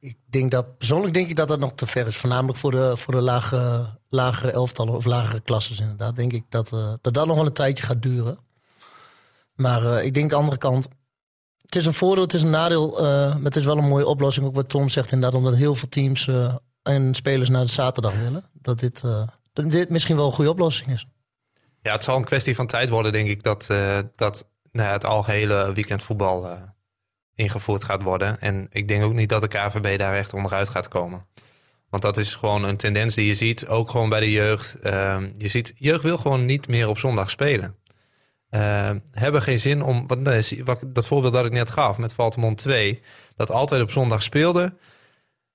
[0.00, 2.16] Ik denk dat, persoonlijk denk ik dat dat nog te ver is.
[2.16, 6.16] Voornamelijk voor de, voor de lage, lagere elftallen of lagere klasses inderdaad.
[6.16, 8.38] Denk ik dat, eh, dat dat nog wel een tijdje gaat duren.
[9.54, 10.88] Maar eh, ik denk de andere kant.
[11.72, 12.98] Het is een voordeel, het is een nadeel.
[12.98, 14.46] eh, maar het is wel een mooie oplossing.
[14.46, 15.38] Ook wat Tom zegt inderdaad.
[15.38, 18.44] Omdat heel veel teams eh, en spelers naar de zaterdag willen.
[18.52, 21.06] Dat dit, eh, dit misschien wel een goede oplossing is.
[21.82, 23.66] Ja, het zal een kwestie van tijd worden, denk ik, dat,
[24.14, 26.58] dat nou ja, het algehele weekendvoetbal
[27.34, 28.40] ingevoerd gaat worden.
[28.40, 31.26] En ik denk ook niet dat de KVB daar echt onderuit gaat komen.
[31.90, 34.74] Want dat is gewoon een tendens die je ziet, ook gewoon bij de jeugd.
[34.74, 37.76] Ehm, je ziet, jeugd wil gewoon niet meer op zondag spelen.
[38.52, 40.18] Ehm, hebben geen zin om, wat,
[40.64, 43.02] wat, dat voorbeeld dat ik net gaf met Valtemont 2,
[43.36, 44.74] dat altijd op zondag speelde.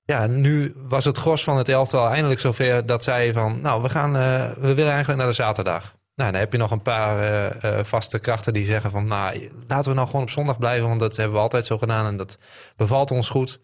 [0.04, 3.90] Ja, nu was het gros van het elftal eindelijk zover dat zij van, nou, we,
[3.90, 5.96] gaan, eh, we willen eigenlijk naar de zaterdag.
[6.16, 9.08] Nou, dan heb je nog een paar eh, vaste krachten die zeggen van...
[9.08, 10.88] nou, laten we nou gewoon op zondag blijven...
[10.88, 12.38] want dat hebben we altijd zo gedaan en dat
[12.76, 13.60] bevalt ons goed.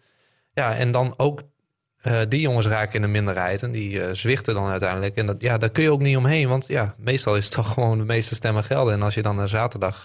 [0.52, 1.42] Ja, en dan ook
[2.06, 3.62] uh, die jongens raken in de minderheid...
[3.62, 5.16] en die zwichten dan uiteindelijk.
[5.16, 7.72] En dat, ja, daar kun je ook niet omheen, want ja, meestal is het toch
[7.72, 7.98] gewoon...
[7.98, 8.94] de meeste stemmen gelden.
[8.94, 10.04] En als je dan naar zaterdag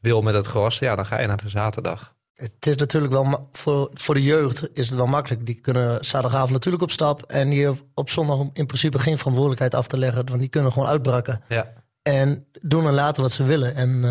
[0.00, 0.78] wil met het gros...
[0.78, 2.14] ja, dan ga je naar de zaterdag.
[2.34, 5.46] Het is natuurlijk wel voor, voor de jeugd is het wel makkelijk.
[5.46, 7.22] Die kunnen zaterdagavond natuurlijk op stap.
[7.22, 10.26] En die op zondag in principe geen verantwoordelijkheid af te leggen.
[10.26, 11.42] Want die kunnen gewoon uitbraken.
[11.48, 11.72] Ja.
[12.02, 13.74] En doen en laten wat ze willen.
[13.74, 14.04] En,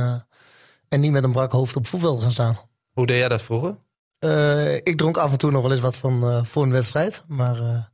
[0.90, 2.60] en niet met een brak hoofd op voetbal gaan staan.
[2.92, 3.78] Hoe deed jij dat vroeger?
[4.26, 7.24] Uh, ik dronk af en toe nog wel eens wat van uh, voor een wedstrijd.
[7.28, 7.90] Maar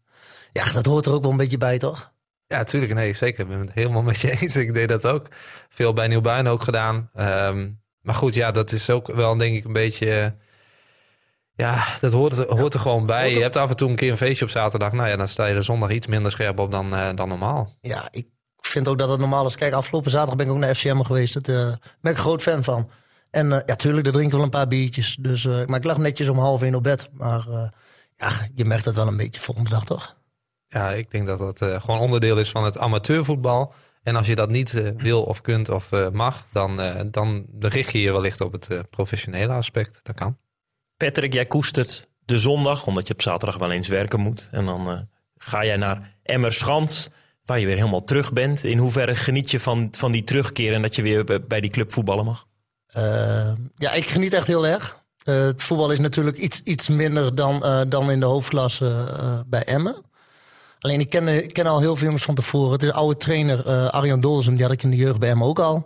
[0.51, 2.11] ja, dat hoort er ook wel een beetje bij, toch?
[2.47, 2.93] Ja, natuurlijk.
[2.93, 3.39] Nee, zeker.
[3.39, 4.55] Ik ben het helemaal met je eens.
[4.55, 5.27] Ik deed dat ook.
[5.69, 7.09] Veel bij Nieuwbuin ook gedaan.
[7.15, 10.35] Um, maar goed, ja, dat is ook wel denk ik een beetje...
[11.53, 13.33] Ja, dat hoort, er, hoort er gewoon bij.
[13.33, 14.91] Je hebt af en toe een keer een feestje op zaterdag.
[14.91, 17.75] Nou ja, dan sta je er zondag iets minder scherp op dan, uh, dan normaal.
[17.81, 18.27] Ja, ik
[18.59, 19.55] vind ook dat het normaal is.
[19.55, 21.45] Kijk, afgelopen zaterdag ben ik ook naar FCM geweest.
[21.45, 22.89] Daar uh, ben ik een groot fan van.
[23.29, 25.17] En uh, ja, tuurlijk, daar drinken we wel een paar biertjes.
[25.19, 27.09] Dus, maar ik lag netjes om half één op bed.
[27.11, 27.71] Maar
[28.15, 30.15] ja, je merkt het wel een beetje volgende dag, toch?
[30.67, 33.73] Ja, ik denk dat dat gewoon onderdeel is van het amateurvoetbal.
[34.07, 37.45] En als je dat niet uh, wil of kunt of uh, mag, dan, uh, dan
[37.59, 39.99] richt je je wellicht op het professionele aspect.
[40.03, 40.37] Dat kan.
[40.97, 44.47] Patrick, jij koestert de zondag, omdat je op zaterdag wel eens werken moet.
[44.51, 47.09] En dan ga jij naar Emmerschans,
[47.45, 48.63] waar je weer helemaal terug bent.
[48.63, 51.93] In hoeverre geniet je van, van die terugkeer en dat je weer bij die club
[51.93, 52.47] voetballen mag?
[53.75, 54.99] Ja, ik geniet echt heel erg.
[55.23, 59.05] het voetbal is natuurlijk iets, iets minder dan, dan in de hoofdklasse
[59.47, 59.95] bij Emmen.
[60.79, 62.71] Alleen ik ken, ken al heel veel jongens van tevoren.
[62.71, 65.59] Het is oude trainer, Arjan Dolzem, die had ik in de jeugd bij hem ook
[65.59, 65.85] al.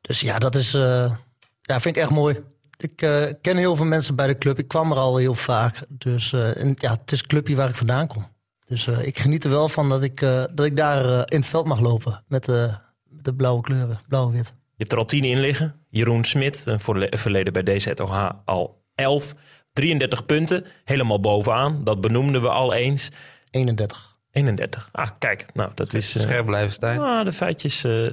[0.00, 2.40] Dus ja, dat is, ja, vind ik echt mooi.
[2.76, 2.96] Ik
[3.40, 4.58] ken heel veel mensen bij de club.
[4.58, 5.82] Ik kwam er al heel vaak.
[5.88, 8.26] Dus en, ja, het is een clubje waar ik vandaan kom.
[8.66, 11.80] Dus ik geniet er wel van dat ik, dat ik daar in het veld mag
[11.80, 14.54] lopen met, de blauwe kleuren, blauw-wit.
[14.76, 15.74] Je hebt er al tien in liggen.
[15.90, 16.80] Jeroen Smit, een
[17.18, 19.34] verleden bij DZOH al 11.
[19.72, 21.84] 33 punten, helemaal bovenaan.
[21.84, 23.10] Dat benoemden we al eens.
[23.50, 24.16] 31.
[24.30, 24.88] 31.
[24.92, 26.20] Ah, kijk, nou, dat is...
[26.20, 26.98] Scherp blijven staan.
[26.98, 28.10] Ah, de feitjes uh,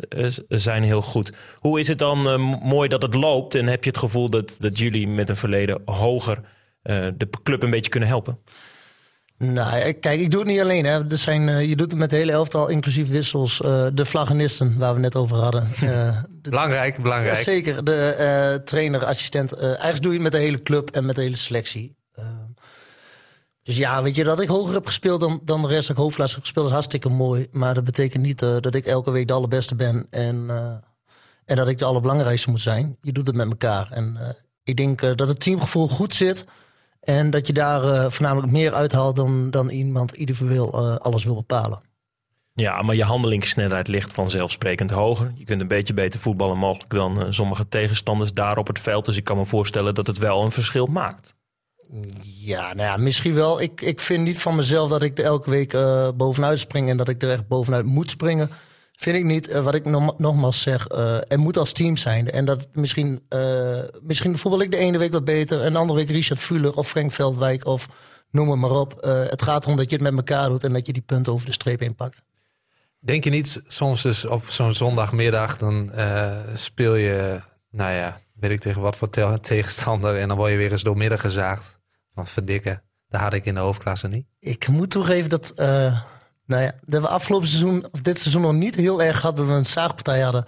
[0.47, 1.34] zijn heel goed.
[1.58, 3.56] Hoe is het dan uh, mooi dat het loopt?
[3.56, 6.41] En heb je het gevoel dat, dat jullie met een verleden hoger
[7.17, 8.39] de club een beetje kunnen helpen?
[9.52, 10.86] Nou, kijk, ik doe het niet alleen.
[10.86, 11.10] Hè.
[11.10, 13.58] Er zijn, je doet het met de hele elftal, inclusief wissels.
[13.94, 15.68] de vlaggenisten, waar we net over hadden.
[15.80, 17.38] de, belangrijk, belangrijk.
[17.38, 17.84] Ja, zeker.
[17.84, 19.58] De trainer, assistent.
[19.58, 21.96] eigenlijk doe je het met de hele club en met de hele selectie.
[23.64, 25.88] Dus ja, weet je, dat ik hoger heb gespeeld dan, dan de rest.
[25.88, 27.48] Dat ik hoofdklasse heb gespeeld is hartstikke mooi.
[27.52, 30.08] Maar dat betekent niet uh, dat ik elke week de allerbeste ben.
[30.10, 30.74] En, uh,
[31.46, 32.98] en dat ik de allerbelangrijkste moet zijn.
[33.02, 33.88] Je doet het met elkaar.
[33.92, 34.28] En uh,
[34.64, 36.46] ik denk dat het teamgevoel goed zit.
[37.04, 41.82] En dat je daar voornamelijk meer uithaalt dan, dan iemand individueel alles wil bepalen.
[42.56, 45.32] Ja, maar je handelingssnelheid ligt vanzelfsprekend hoger.
[45.36, 49.06] Je kunt een beetje beter voetballen mogelijk dan sommige tegenstanders daar op het veld.
[49.06, 51.36] Dus ik kan me voorstellen dat het wel een verschil maakt.
[52.22, 53.62] Ja, nou ja, misschien wel.
[53.62, 56.98] Ik, ik vind niet van mezelf dat ik er elke week uh, bovenuit spring en
[56.98, 58.50] dat ik er echt bovenuit moet springen.
[58.96, 59.50] Vind ik niet.
[59.50, 62.32] Uh, wat ik nog, nogmaals zeg, uh, er moet als team zijn.
[62.32, 63.28] En dat misschien,
[64.02, 66.90] misschien voetbal ik de ene week wat beter en de andere week Richard Fuller of
[66.90, 67.88] Frank Veldwijk of
[68.32, 68.98] noem het maar op.
[69.30, 71.46] het gaat erom dat je het met elkaar doet en dat je die punten over
[71.46, 72.22] de streep heen pakt.
[73.00, 75.92] Denk je niet soms dus op zo'n zondagmiddag, dan
[76.54, 80.20] speel je, nou ja, weet ik tegen wat voor tegenstander.
[80.20, 81.80] En dan word je weer eens doormidden gezaagd.
[82.14, 84.26] Want verdikken, daar had ik in de hoofdklasse niet.
[84.40, 86.02] Ik moet toegeven dat, uh,
[86.46, 89.54] nou ja, dat we afgelopen seizoen, of dit seizoen nog niet heel erg hadden we
[89.54, 90.44] een zaagpartij hadden.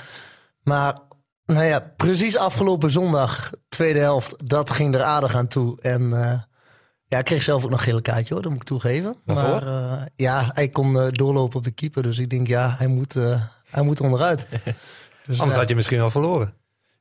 [0.62, 0.98] Maar
[1.46, 5.82] nou ja, precies afgelopen zondag, tweede helft, dat ging er aardig aan toe.
[5.82, 6.40] En uh,
[7.04, 9.16] ja, ik kreeg zelf ook nog een gele kaartje hoor, dat moet ik toegeven.
[9.26, 9.64] Waarvoor?
[9.64, 12.04] Maar uh, ja, hij kon doorlopen op de keeper.
[12.04, 13.14] Dus ik denk, ja, hij moet,
[13.70, 14.46] hij moet onderuit.
[15.26, 16.54] dus, Anders had je misschien wel verloren.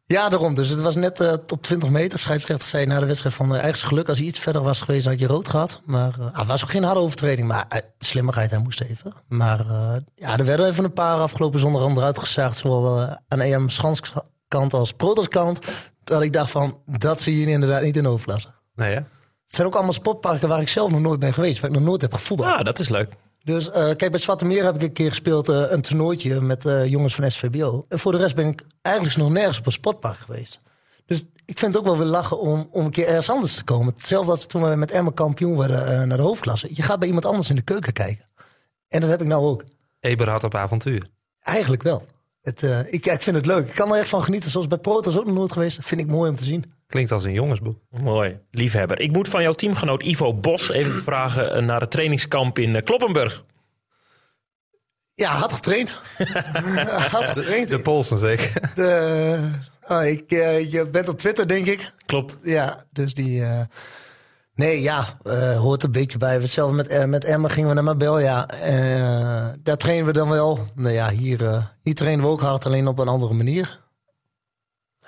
[0.07, 0.55] Ja, daarom.
[0.55, 2.19] Dus het was net uh, op 20 meter.
[2.19, 5.07] Scheidsrechter zei na de wedstrijd van uh, eigenlijk geluk als hij iets verder was geweest,
[5.07, 5.81] had je rood gehad.
[5.85, 7.49] Maar uh, het was ook geen harde overtreding.
[7.49, 9.12] Maar uh, slimmigheid, hij moest even.
[9.29, 9.67] Maar
[10.14, 12.57] ja, er werden even een paar afgelopen zondag onderuit gezaagd.
[12.57, 15.59] Zowel aan EM Schanskant als Protoskant.
[16.05, 18.49] Dat ik dacht van, dat zie je inderdaad niet in hoofdklasse.
[18.75, 19.01] Nee, hè?
[19.45, 21.61] Het zijn ook allemaal sportparken waar ik zelf nog nooit ben geweest.
[21.61, 22.51] Waar ik nog nooit heb gevoetbald.
[22.51, 23.12] Ja, ah, dat is leuk.
[23.45, 26.65] Dus uh, kijk, bij Zwarte Meer heb ik een keer gespeeld, uh, een toernooitje met
[26.65, 27.85] uh, jongens van SVBO.
[27.89, 30.61] En voor de rest ben ik eigenlijk nog nergens op een sportpark geweest.
[31.07, 33.65] Dus ik vind het ook wel weer lachen om, om een keer ergens anders te
[33.65, 33.95] komen.
[33.95, 36.69] Hetzelfde als toen we met Emma kampioen werden eh, naar de hoofdklasse.
[36.71, 38.29] Je gaat bij iemand anders in de keuken kijken.
[38.89, 39.65] En dat heb ik nou ook.
[40.01, 41.07] Eberhard op avontuur.
[41.41, 42.07] Eigenlijk wel.
[42.45, 43.69] Het, eh, ik, ik vind het leuk.
[43.69, 44.51] Ik kan er echt van genieten.
[44.51, 45.77] Zoals bij Protos ook nog nooit geweest.
[45.77, 46.73] Dat vind ik mooi om te zien.
[46.87, 47.79] Klinkt als een jongensboek.
[47.91, 49.01] Mooi, liefhebber.
[49.01, 52.83] Ik moet van jouw teamgenoot Ivo Bos even vragen eh, naar het trainingskamp in eh,
[52.83, 53.45] Kloppenburg.
[55.15, 55.91] Ja, had getraind.
[57.11, 57.69] had getraind.
[57.69, 58.53] De Polsen zeker.
[58.75, 59.51] De,
[60.05, 60.31] ik,
[60.71, 61.93] je bent op Twitter, denk ik.
[62.07, 62.39] Klopt.
[62.43, 63.45] Ja, dus die...
[63.45, 63.61] eh,
[64.55, 66.35] nee, ja, eh, hoort een beetje bij.
[66.40, 68.49] Hetzelfde met, eh, met Emma gingen we naar Mabel, ja.
[68.49, 70.59] Eh, daar trainen we dan wel.
[70.75, 73.83] Nou ja, hier, eh, hier trainen we ook hard, alleen op een andere manier.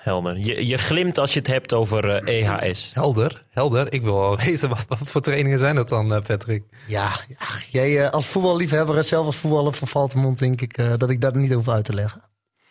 [0.07, 0.37] Helder.
[0.37, 2.91] Je, je glimt als je het hebt over eh, EHS.
[2.93, 3.93] Helder, helder.
[3.93, 6.63] Ik wil wel weten wat, wat voor trainingen zijn dat dan, eh, Patrick?
[6.87, 10.39] Ja, ja jij eh, als voetballiefhebber en zelf als voetballer van Valtemont...
[10.39, 12.21] denk ik eh, dat ik dat niet hoef uit te leggen.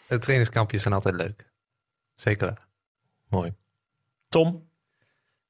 [0.08, 1.52] De trainingskampjes zijn altijd leuk.
[2.14, 2.68] Zeker.
[3.28, 3.54] Mooi.
[4.28, 4.65] Tom,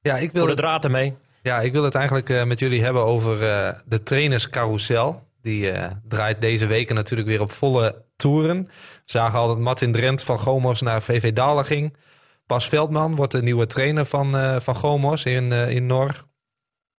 [0.07, 1.13] Ja, ik wil voor de het, draad ermee.
[1.41, 5.23] ja, ik wil het eigenlijk eh, met jullie hebben over eh, de trainerscarousel.
[5.41, 8.63] Die eh, draait deze weken natuurlijk weer op volle toeren.
[8.65, 11.95] We zagen al dat Martin Drent van Gomos naar VV Dalen ging.
[12.45, 16.25] Bas Veldman wordt de nieuwe trainer van, van Gomos in, in Nor.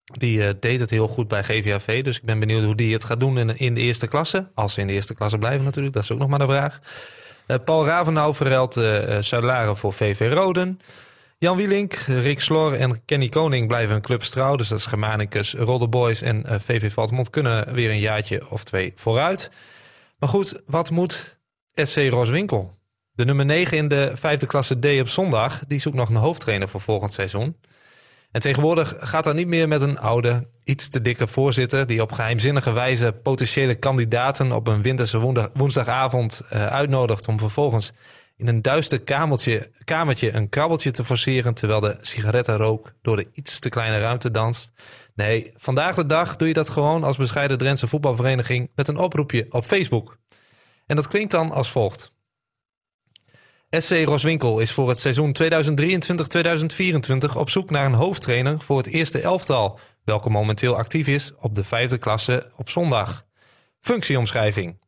[0.05, 2.03] Die deed het heel goed bij GVAV.
[2.03, 4.51] Dus ik ben benieuwd hoe die het gaat doen in, in de eerste klasse.
[4.55, 5.95] Als ze in de eerste klasse blijven natuurlijk.
[5.95, 6.81] Dat is ook nog maar de vraag.
[7.65, 10.81] Paul Ravenau verruilt uh, Salaren voor VV Roden.
[11.41, 14.57] Jan Wielink, Rick Slor en Kenny Koning blijven een club trouw.
[14.57, 18.65] Dus dat is Germanicus, Rodde Boys en eh, VV Valtemont kunnen weer een jaartje of
[18.65, 19.51] twee vooruit.
[20.19, 21.39] Maar goed, wat moet
[21.75, 22.79] SC Roswinkel?
[23.13, 26.69] De nummer 9 in de vijfde klasse D op zondag, die zoekt nog een hoofdtrainer
[26.69, 27.57] voor volgend seizoen.
[28.31, 31.87] En tegenwoordig gaat dat niet meer met een oude, iets te dikke voorzitter...
[31.87, 37.29] die op geheimzinnige wijze potentiële kandidaten op een winterse woensdag- woensdagavond eh, uitnodigt...
[37.29, 37.93] om vervolgens
[38.39, 41.55] in een duister kamertje, kamertje een krabbeltje te forceren...
[41.55, 44.73] terwijl de sigarettenrook door de iets te kleine ruimte danst.
[45.15, 48.71] Nee, vandaag de dag doe je dat gewoon als bescheiden Drentse voetbalvereniging...
[48.75, 50.19] met een oproepje op Facebook.
[50.87, 52.13] En dat klinkt dan als volgt.
[53.71, 59.21] SC Roswinkel is voor het seizoen 2023-2024 op zoek naar een hoofdtrainer voor het eerste
[59.21, 63.27] elftal, welke momenteel actief is op de vijfde klasse op zondag.
[63.81, 64.81] Functieomschrijving.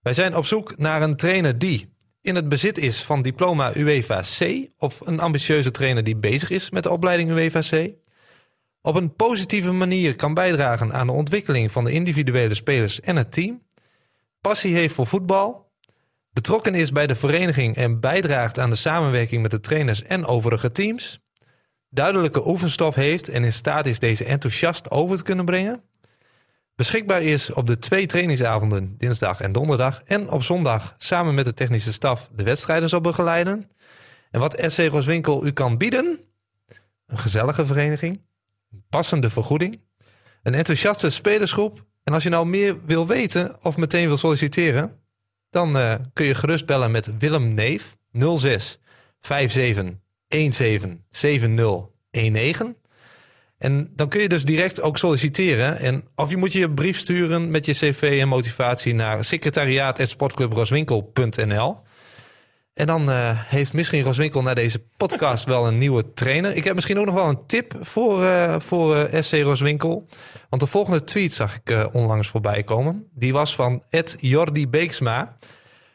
[0.00, 1.94] Wij zijn op zoek naar een trainer die
[2.26, 6.70] in het bezit is van diploma UEFA C of een ambitieuze trainer die bezig is
[6.70, 7.92] met de opleiding UEFA C.
[8.82, 13.32] Op een positieve manier kan bijdragen aan de ontwikkeling van de individuele spelers en het
[13.32, 13.62] team.
[14.40, 15.70] Passie heeft voor voetbal,
[16.32, 20.72] betrokken is bij de vereniging en bijdraagt aan de samenwerking met de trainers en overige
[20.72, 21.18] teams,
[21.90, 25.82] duidelijke oefenstof heeft en in staat is deze enthousiast over te kunnen brengen,
[26.76, 31.54] beschikbaar is op de twee trainingsavonden, dinsdag en donderdag, en op zondag samen met de
[31.54, 33.70] technische staf de wedstrijden zal begeleiden.
[34.30, 36.18] En wat SC Roswinkel u kan bieden,
[37.06, 38.20] een gezellige vereniging,
[38.72, 39.80] een passende vergoeding,
[40.42, 41.84] een enthousiaste spelersgroep.
[42.04, 45.00] En als je nou meer wil weten of meteen wil solliciteren,
[45.50, 48.80] dan eh, kun je gerust bellen met Willem Neef 06
[49.20, 49.94] 57
[50.28, 52.76] 17 70 19.
[53.58, 55.78] En dan kun je dus direct ook solliciteren.
[55.78, 61.84] En of je moet je brief sturen met je cv en motivatie naar secretariaat.sportclubroswinkel.nl.
[62.76, 66.56] En dan eh, heeft misschien Roswinkel na deze podcast wel een nieuwe trainer.
[66.56, 70.06] Ik heb misschien ook nog wel een tip voor, eh, voor eh, SC Roswinkel.
[70.48, 73.08] Want de volgende tweet zag ik onlangs voorbij komen.
[73.14, 75.36] Die was van Ed Jordi Beeksma.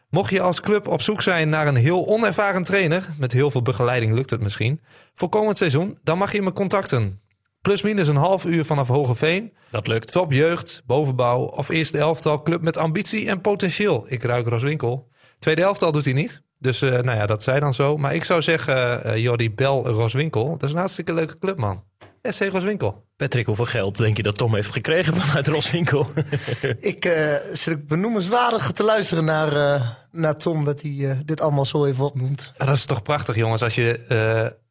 [0.09, 3.05] Mocht je als club op zoek zijn naar een heel onervaren trainer...
[3.17, 4.81] met heel veel begeleiding lukt het misschien...
[5.13, 7.21] voor komend seizoen, dan mag je me contacten.
[7.61, 9.53] Plus minus een half uur vanaf Hogeveen.
[9.69, 10.11] Dat lukt.
[10.11, 14.05] Top jeugd, bovenbouw of eerste elftal club met ambitie en potentieel.
[14.07, 15.09] Ik ruik Roswinkel.
[15.39, 16.41] Tweede elftal doet hij niet.
[16.59, 17.97] Dus eh, nou ja, dat zij dan zo.
[17.97, 20.49] Maar ik zou zeggen, eh Jordi Bel Roswinkel.
[20.51, 21.83] Dat is een hartstikke leuke club, man.
[22.21, 23.05] SC Roswinkel.
[23.15, 26.07] Patrick, hoeveel geld denk je dat Tom heeft gekregen vanuit Roswinkel?
[26.79, 30.65] Ik uh, zit benoemenswaardig te luisteren naar, uh, naar Tom...
[30.65, 32.51] dat hij uh, dit allemaal zo even opnoemt.
[32.57, 33.61] Dat is toch prachtig, jongens.
[33.61, 34.05] Als je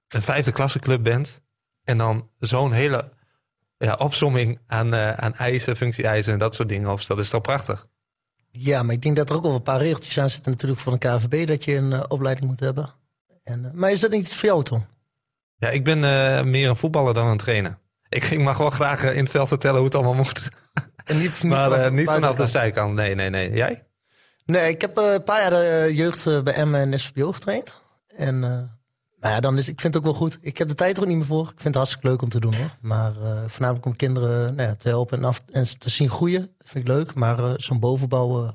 [0.09, 1.42] een vijfde klasse club bent...
[1.90, 3.09] en dan zo'n hele
[3.79, 7.18] ja, opsomming aan, aan eisen, functie-eisen en dat soort dingen opstelt.
[7.18, 7.87] Dat is toch prachtig?
[8.50, 10.92] Ja, maar ik denk dat er ook wel een paar regeltjes aan zitten natuurlijk voor
[10.92, 11.46] een KVB...
[11.46, 12.90] dat je een uh, opleiding moet hebben.
[13.42, 14.87] En, maar is dat niet iets voor jou, Tom?
[15.57, 16.00] Ja, ik ben
[16.50, 17.79] meer een voetballer dan een trainer.
[18.09, 20.48] Ik, ik mag wel graag in het veld vertellen hoe het allemaal moet.
[21.05, 22.94] En niet, niet maar vanaf, niet vanaf de zijkant.
[22.94, 23.50] Nee, nee, nee.
[23.50, 23.85] Jij?
[24.44, 27.81] Nee, ik heb een paar jaar jeugd bij Emmen en SVBO getraind.
[28.16, 28.42] En
[29.20, 30.38] nou ja, dan is, ik vind het ook wel goed.
[30.40, 31.42] Ik heb de tijd er ook niet meer voor.
[31.42, 32.76] Ik vind het hartstikke leuk om te doen hoor.
[32.80, 33.12] Maar
[33.46, 36.54] voornamelijk om kinderen nou ja, te helpen en, af, en te zien groeien.
[36.59, 37.14] vind ik leuk.
[37.14, 38.54] Maar zo'n bovenbouw,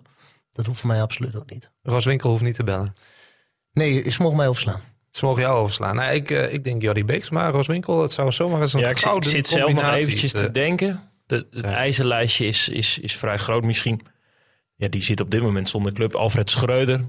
[0.52, 1.72] dat hoeft voor mij absoluut ook niet.
[1.82, 2.96] Roswinkel hoeft niet te bellen.
[3.72, 4.82] Nee, je mogen mij overslaan.
[5.12, 5.96] Ze mogen jou overslaan.
[5.96, 8.86] Nou, ik, eh, ik denk Jordi Beeks, maar Roswinkel, het zou zomaar eens een Ja,
[8.86, 11.10] ik, zit- ik gouden zit zelf nog eventjes te te- denken.
[11.26, 14.02] De, het ijzerlijstje is, is, is vrij groot misschien.
[14.76, 16.16] Ja, die zit op dit moment zonder club.
[16.16, 17.06] Alfred Schreuder.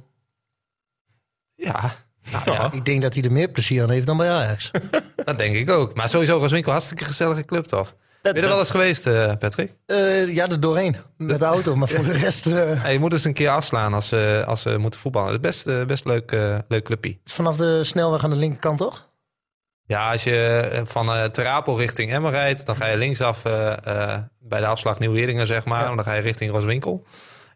[1.55, 1.95] Ja,
[2.33, 4.71] nou, ja, Ik denk dat hij er meer plezier aan heeft dan bij Ajax.
[5.25, 5.95] dat denk ik ook.
[5.95, 7.95] Maar sowieso Roswinkel, hartstikke gezellige club toch?
[8.23, 9.75] Ben je er wel eens geweest, eh, Patrick?
[9.87, 10.97] Eh, ja, er doorheen.
[11.17, 11.77] Met de auto.
[11.77, 14.63] Maar voor de rest eh, Ja, je moet eens een keer afslaan als ze, als
[14.63, 15.41] ze moeten voetballen.
[15.41, 17.19] Best, best leuk, eh, leuk clubje.
[17.25, 19.09] vanaf de snelweg aan de linkerkant, toch?
[19.87, 24.23] Ja, als je van eh Terapel richting Emmen rijdt, dan ga je linksaf eh, eh,
[24.41, 25.83] bij de afslag Nieuw-Weringen, zeg maar.
[25.83, 25.89] Ja.
[25.89, 27.05] En dan ga je richting Roswinkel.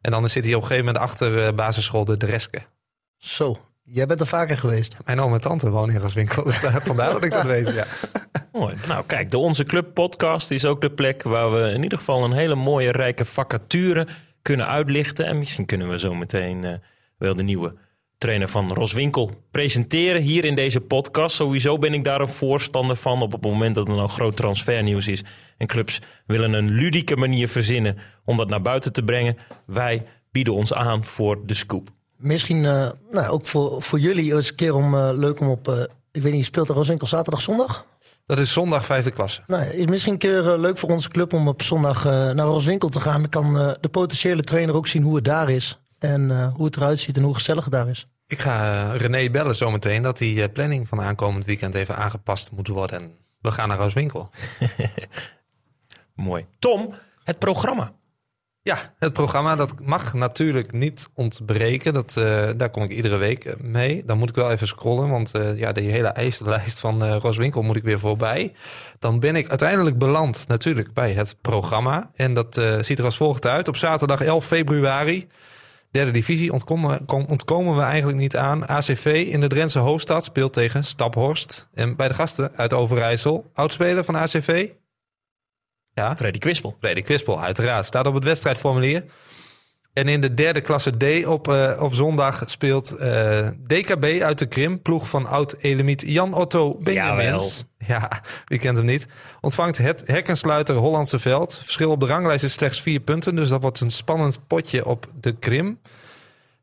[0.01, 2.61] En dan zit hij op een gegeven moment achter eh, basisschool De Dreske.
[3.17, 3.59] Zo.
[3.93, 4.97] Jij bent er vaker geweest.
[5.05, 7.85] Mijn oom en tante wonen in Roswinkel, dus daar- vandaar dat ik dat weet, ja.
[8.53, 8.75] Mooi.
[8.89, 12.25] Nou, kijk, de Onze Club podcast is ook de plek waar we in ieder geval
[12.25, 14.07] een hele mooie, rijke vacature
[14.43, 15.27] kunnen uitlichten.
[15.27, 16.75] En misschien kunnen we zo meteen eh,
[17.19, 17.75] wel de nieuwe
[18.19, 21.37] trainer van Roswinkel presenteren hier in deze podcast.
[21.37, 25.09] Sowieso ben ik daar een voorstander van op het moment dat er nou groot transfernieuws
[25.09, 25.25] is.
[25.57, 29.37] En clubs willen een ludieke manier verzinnen om dat naar buiten te brengen.
[29.67, 31.89] Wij bieden ons aan voor de scoop.
[32.21, 35.69] Misschien eh, nou, ook voor, voor jullie eens een keer om, eh, leuk om op...
[35.69, 37.87] eh, ik weet niet, speelt de Roswinkel zaterdag, zondag?
[38.27, 39.43] Dat is zondag vijfde klasse.
[39.47, 42.89] Nou, is misschien een keer leuk voor onze club om op zondag eh, naar Roswinkel
[42.89, 43.21] te gaan.
[43.21, 45.81] Dan kan eh, de potentiële trainer ook zien hoe het daar is.
[45.99, 48.07] En eh, hoe het eruit ziet en hoe gezellig het daar is.
[48.27, 52.69] Ik ga René bellen zometeen dat die eh, planning van aankomend weekend even aangepast moet
[52.69, 53.01] worden.
[53.01, 54.31] En we gaan naar Roswinkel.
[56.15, 56.47] Mooi.
[56.59, 57.93] Tom, het programma.
[58.63, 61.93] Ja, het programma dat mag natuurlijk niet ontbreken.
[61.93, 64.03] Dat, eh, daar kom ik iedere week eh, mee.
[64.05, 67.77] Dan moet ik wel even scrollen, want eh, ja, die hele ijzerlijst van Roswinkel moet
[67.77, 68.53] ik weer voorbij.
[68.99, 72.11] Dan ben ik uiteindelijk beland natuurlijk bij het programma.
[72.15, 73.69] En dat ziet er als volgt uit.
[73.69, 75.29] Op zaterdag 11 februari,
[75.91, 78.69] derde divisie, ontkomen, kom- ontkomen we eigenlijk niet aan.
[78.69, 81.69] ACV in de Drentse hoofdstad speelt tegen Staphorst.
[81.75, 84.69] En bij de gasten uit Overijssel, oudspeler van ACV.
[86.01, 86.77] Ja, Freddy Kwispel.
[86.79, 87.87] Freddy Kwispel, uiteraard.
[87.87, 89.05] Staat op het wedstrijdformulier.
[89.93, 94.47] En in de derde klasse D op, eh, op zondag speelt eh, DKB uit de
[94.47, 94.83] Krim.
[94.83, 97.65] Ploeg van oud-elemiet Jan Otto Benjamins.
[97.87, 99.07] Ja, wie kent hem niet.
[99.41, 101.59] Ontvangt het hekkensluiter Hollandse Veld.
[101.63, 103.35] Verschil op de ranglijst is slechts vier punten.
[103.35, 105.81] Dus dat wordt een spannend potje op de Krim.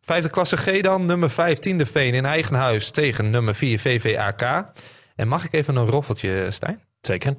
[0.01, 1.05] Vijfde klasse G dan.
[1.05, 4.71] Nummer 15 de Veen in eigen huis tegen nummer 4 VVAK.
[5.15, 6.81] En mag ik even een roffeltje, Stijn?
[7.01, 7.35] Zeker.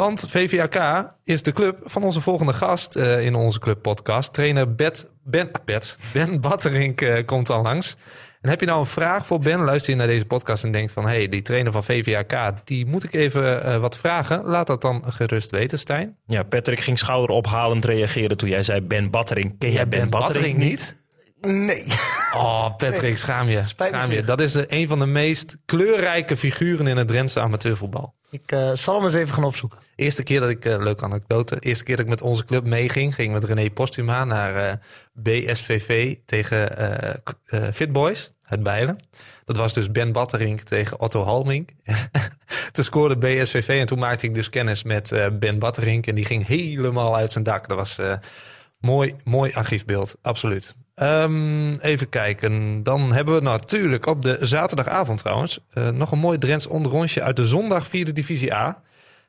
[0.00, 4.32] Want VVAK is de club van onze volgende gast eh, in onze club podcast.
[4.32, 7.96] Trainer Bet, ben, ah, Bet, ben Batterink eh, komt al langs.
[8.40, 9.60] En heb je nou een vraag voor Ben?
[9.60, 11.04] Luister je naar deze podcast en denkt van...
[11.04, 14.44] hé, hey, die trainer van VVAK, die moet ik even eh, wat vragen.
[14.44, 16.16] Laat dat dan gerust weten, Stijn.
[16.26, 19.58] Ja, Patrick ging schouderophalend reageren toen jij zei Ben Battering.
[19.58, 21.04] Ken jij Ben, Battering niet?
[21.40, 21.84] Nee.
[22.34, 23.64] Oh, Patrick, schaam je.
[23.64, 24.24] Spijt Schaam je.
[24.24, 28.14] Dat is een van de meest kleurrijke figuren in het Drentse amateurvoetbal.
[28.30, 29.78] Ik eh, zal hem eens even gaan opzoeken.
[29.96, 33.14] Eerste keer dat ik, eh leuke anekdote, eerste keer dat ik met onze club meeging,
[33.14, 34.74] ging met René Postuma naar eh,
[35.12, 38.98] BSVV tegen eh K- eh, Fit Boys uit Bijlen.
[39.44, 41.68] Dat was dus Ben Batterink tegen Otto Halming.
[42.72, 46.46] toen scoorde BSVV en toen maakte ik dus kennis met Ben Batterink en die ging
[46.46, 47.68] helemaal uit zijn dak.
[47.68, 48.12] Dat was eh,
[48.78, 50.74] mooi, mooi archiefbeeld, absoluut.
[50.94, 52.82] Ehm, even kijken.
[52.82, 57.36] Dan hebben we natuurlijk op de zaterdagavond trouwens eh, nog een mooi Drents onderrondje uit
[57.36, 58.82] de zondag vierde divisie A.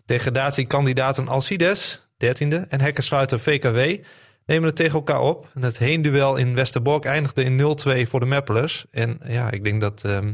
[0.05, 4.03] Degradatiekandidaten Alcides, 13e, en hekkensluiter VKW
[4.45, 5.49] nemen het tegen elkaar op.
[5.53, 8.85] En het heenduel in Westerbork eindigde in 0-2 voor de Mappelers.
[8.91, 10.33] En ja, ik denk dat ehm,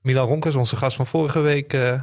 [0.00, 2.00] Milan Ronkers, onze gast van vorige week, eh,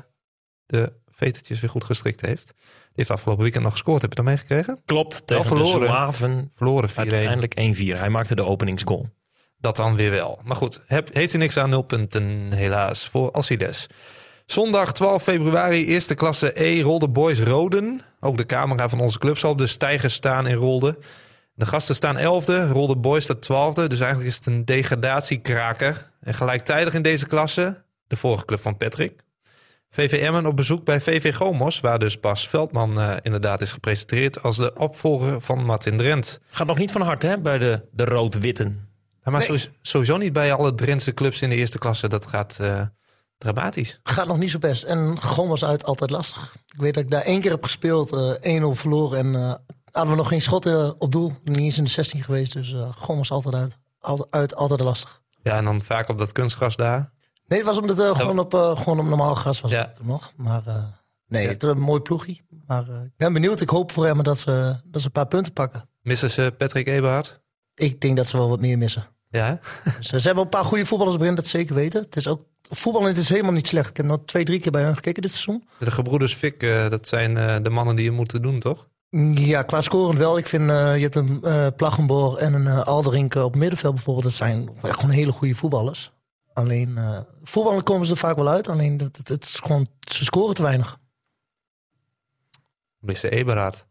[0.65, 2.53] de vetertjes weer goed gestrikt heeft.
[2.93, 4.01] Die heeft afgelopen weekend nog gescoord.
[4.01, 4.82] Heb je dat meegekregen?
[4.86, 5.88] Klopt, tegen de verloren.
[5.88, 6.51] Zwaven.
[6.56, 6.93] Verloren 4-1.
[6.93, 7.97] Uiteindelijk 1-4.
[7.97, 9.10] Hij maakte de openingsgoal.
[9.58, 10.39] Dat dan weer wel.
[10.43, 13.88] Maar goed, heb, heeft hij niks aan nul punten helaas voor Alcides.
[14.45, 18.01] Zondag 12 februari, eerste klasse E, Rolde Boys Roden.
[18.19, 20.97] Ook de camera van onze club zal op de stijgers staan in Rolde.
[21.56, 23.88] De gasten staan 11e, Rolde Boys staat 12e.
[23.88, 26.11] Dus eigenlijk is het een degradatiekraker.
[26.20, 29.24] En gelijktijdig in deze klasse, de vorige club van Patrick.
[29.93, 34.57] VVM'en op bezoek bij VV Gomos, waar dus Bas Veldman eh, inderdaad is gepresenteerd als
[34.57, 36.39] de opvolger van Martin Drent.
[36.49, 38.87] Gaat nog niet van harte hè, bij de, de rood-witten.
[39.23, 42.07] Ja, maar sowieso, sowieso niet bij alle Drentse clubs in de eerste klasse.
[42.07, 42.81] Dat gaat eh,
[43.37, 43.99] dramatisch.
[44.03, 44.83] Gaat nog niet zo best.
[44.83, 46.55] En gewoon was uit altijd lastig.
[46.75, 48.11] Ik weet dat ik daar één keer heb gespeeld.
[48.41, 49.17] eh 1-0 verloren.
[49.17, 49.53] En eh,
[49.91, 51.33] hadden we nog geen schotten op doel.
[51.43, 52.53] Niet eens in de 16 geweest.
[52.53, 53.77] Dus eh gewoon was altijd uit.
[53.99, 55.21] Altijd, uit, altijd lastig.
[55.43, 57.12] Ja, en dan vaak op dat kunstgras daar.
[57.54, 59.72] Nee, het was omdat het gewoon, op, eh, gewoon op normaal gras was.
[59.72, 59.91] Ja.
[59.97, 60.32] toen nog.
[60.36, 60.84] Maar eh,
[61.28, 62.41] nee, het is een mooi ploegie.
[62.68, 63.62] Maar eh, ik ben benieuwd.
[63.62, 65.89] Ik hoop voor hem dat ze, dat ze een paar punten pakken.
[66.01, 67.41] Missen ze Patrick Eberhard?
[67.76, 69.08] Ik denk dat ze wel wat meer missen.
[69.30, 69.60] Ja,
[69.97, 72.01] Dus, eh, ze hebben een paar goede voetballers erin, dat zeker weten.
[72.01, 73.89] Het is ook, voetballen het is helemaal niet slecht.
[73.89, 75.68] Ik heb nog twee, drie keer bij hen gekeken dit seizoen.
[75.80, 78.88] de gebroeders Fik, eh, dat zijn eh, de mannen die je moeten doen, toch?
[79.34, 80.38] Ja, qua scorend wel.
[80.38, 84.26] Ik vind, eh, je hebt een eh Plaggenborg en een uh, Alderink op middenveld bijvoorbeeld.
[84.26, 86.12] Dat zijn gewoon hele goede voetballers.
[86.54, 88.68] Alleen, eh voetballen komen ze er vaak wel uit.
[88.68, 90.97] Alleen, het, het, het is gewoon, ze scoren te weinig.
[92.99, 93.26] Mr.
[93.26, 93.86] Eberhard.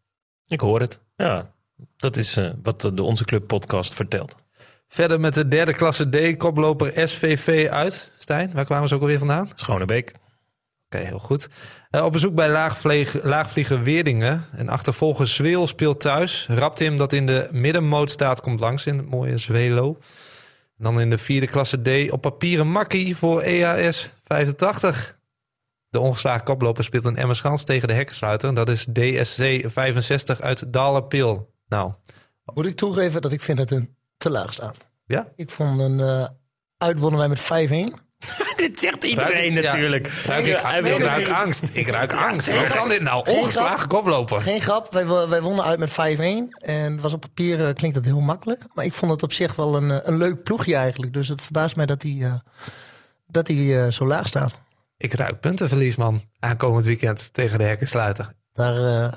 [0.47, 1.01] Ik hoor het.
[1.17, 1.55] Ja,
[1.97, 4.35] dat is eh, wat de Onze Club podcast vertelt.
[4.89, 8.13] Verder met de derde klasse D, koploper SVV uit.
[8.19, 9.51] Stijn, waar kwamen ze ook alweer vandaan?
[9.55, 10.13] Schonebeek.
[10.87, 11.49] Oké, heel goed.
[11.91, 14.45] Eh, op bezoek bij laagvlieg, laagvlieger Weerdingen.
[14.57, 16.47] En achtervolger Zweel speelt thuis.
[16.51, 19.99] Raptim dat in de middenmoot staat komt langs in het mooie Zwelo.
[20.83, 25.18] Dan in de vierde klasse D op papieren makkie voor EAS 85.
[25.89, 28.55] De ongeslagen koploper speelt een Emmerschans tegen de hekkensluiter.
[28.55, 31.51] Dat is DSC 65 uit Dalerpil.
[31.68, 31.93] Nou,
[32.55, 34.74] Moet ik toegeven dat ik vind het een te laag staan.
[35.07, 35.33] ja.
[35.37, 36.26] Ik vond een uh,
[36.78, 38.12] uitwonnen wij met 5-1.
[38.57, 39.62] Dit zegt iedereen Ruik ik- ja.
[39.73, 40.07] natuurlijk.
[40.27, 41.70] Ruik ik, wil ruik natuurlijk- angst.
[41.73, 42.53] Ik ruik angst.
[42.53, 43.31] Hoe kan dit nou?
[43.31, 43.89] Ongeslagen grap.
[43.89, 44.41] koploper.
[44.41, 45.95] Geen grap, wij, wij wonnen uit met 5-1.
[46.61, 48.62] En was op papier eh, klinkt dat heel makkelijk.
[48.75, 51.12] Maar ik vond het op zich wel een, eh, een leuk ploegje eigenlijk.
[51.12, 52.35] Dus het verbaast mij dat die, eh,
[53.27, 54.55] dat die eh, zo laag staat.
[54.97, 56.23] Ik ruik puntenverlies, man.
[56.39, 58.33] Aankomend weekend tegen de hekkensluiter.
[58.53, 59.12] Daar, eh,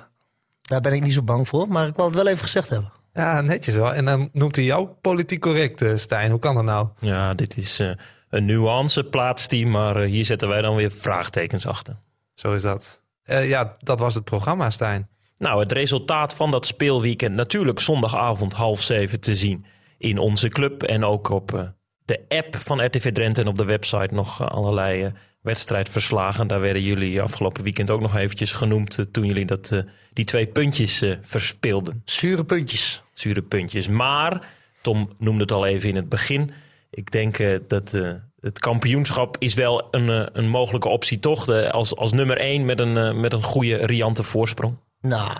[0.61, 1.67] daar ben ik niet zo bang voor.
[1.67, 2.91] Maar ik wou het wel even gezegd hebben.
[3.13, 3.93] Ja, netjes wel.
[3.93, 6.31] En dan noemt hij jou politiek correct, Stijn.
[6.31, 6.87] Hoe kan dat nou?
[6.99, 7.91] Ja, dit is eh,
[8.35, 11.99] een nuance plaatst die, maar eh, hier zetten wij dan weer vraagtekens achter.
[12.33, 13.01] Zo is dat.
[13.23, 15.09] Eh, ja, dat was het programma, Stijn.
[15.37, 19.65] Nou, het resultaat van dat speelweekend natuurlijk zondagavond half zeven te zien
[19.97, 20.83] in onze club.
[20.83, 21.61] En ook op eh,
[22.05, 25.11] de app van RTV Drenthe en op de website nog allerlei
[25.41, 26.47] wedstrijdverslagen.
[26.47, 29.83] Daar werden jullie afgelopen weekend ook nog eventjes genoemd toen jullie dat,
[30.13, 32.01] die twee puntjes verspeelden.
[32.05, 33.03] Zure puntjes.
[33.13, 33.87] Zure puntjes.
[33.87, 36.51] Maar, Tom noemde het al even in het begin.
[36.95, 41.45] Ik denk eh, dat eh, het kampioenschap is wel een, eh, een mogelijke optie toch?
[41.45, 44.77] De, als, als nummer één met een, met een goede riante voorsprong.
[45.01, 45.37] Nou,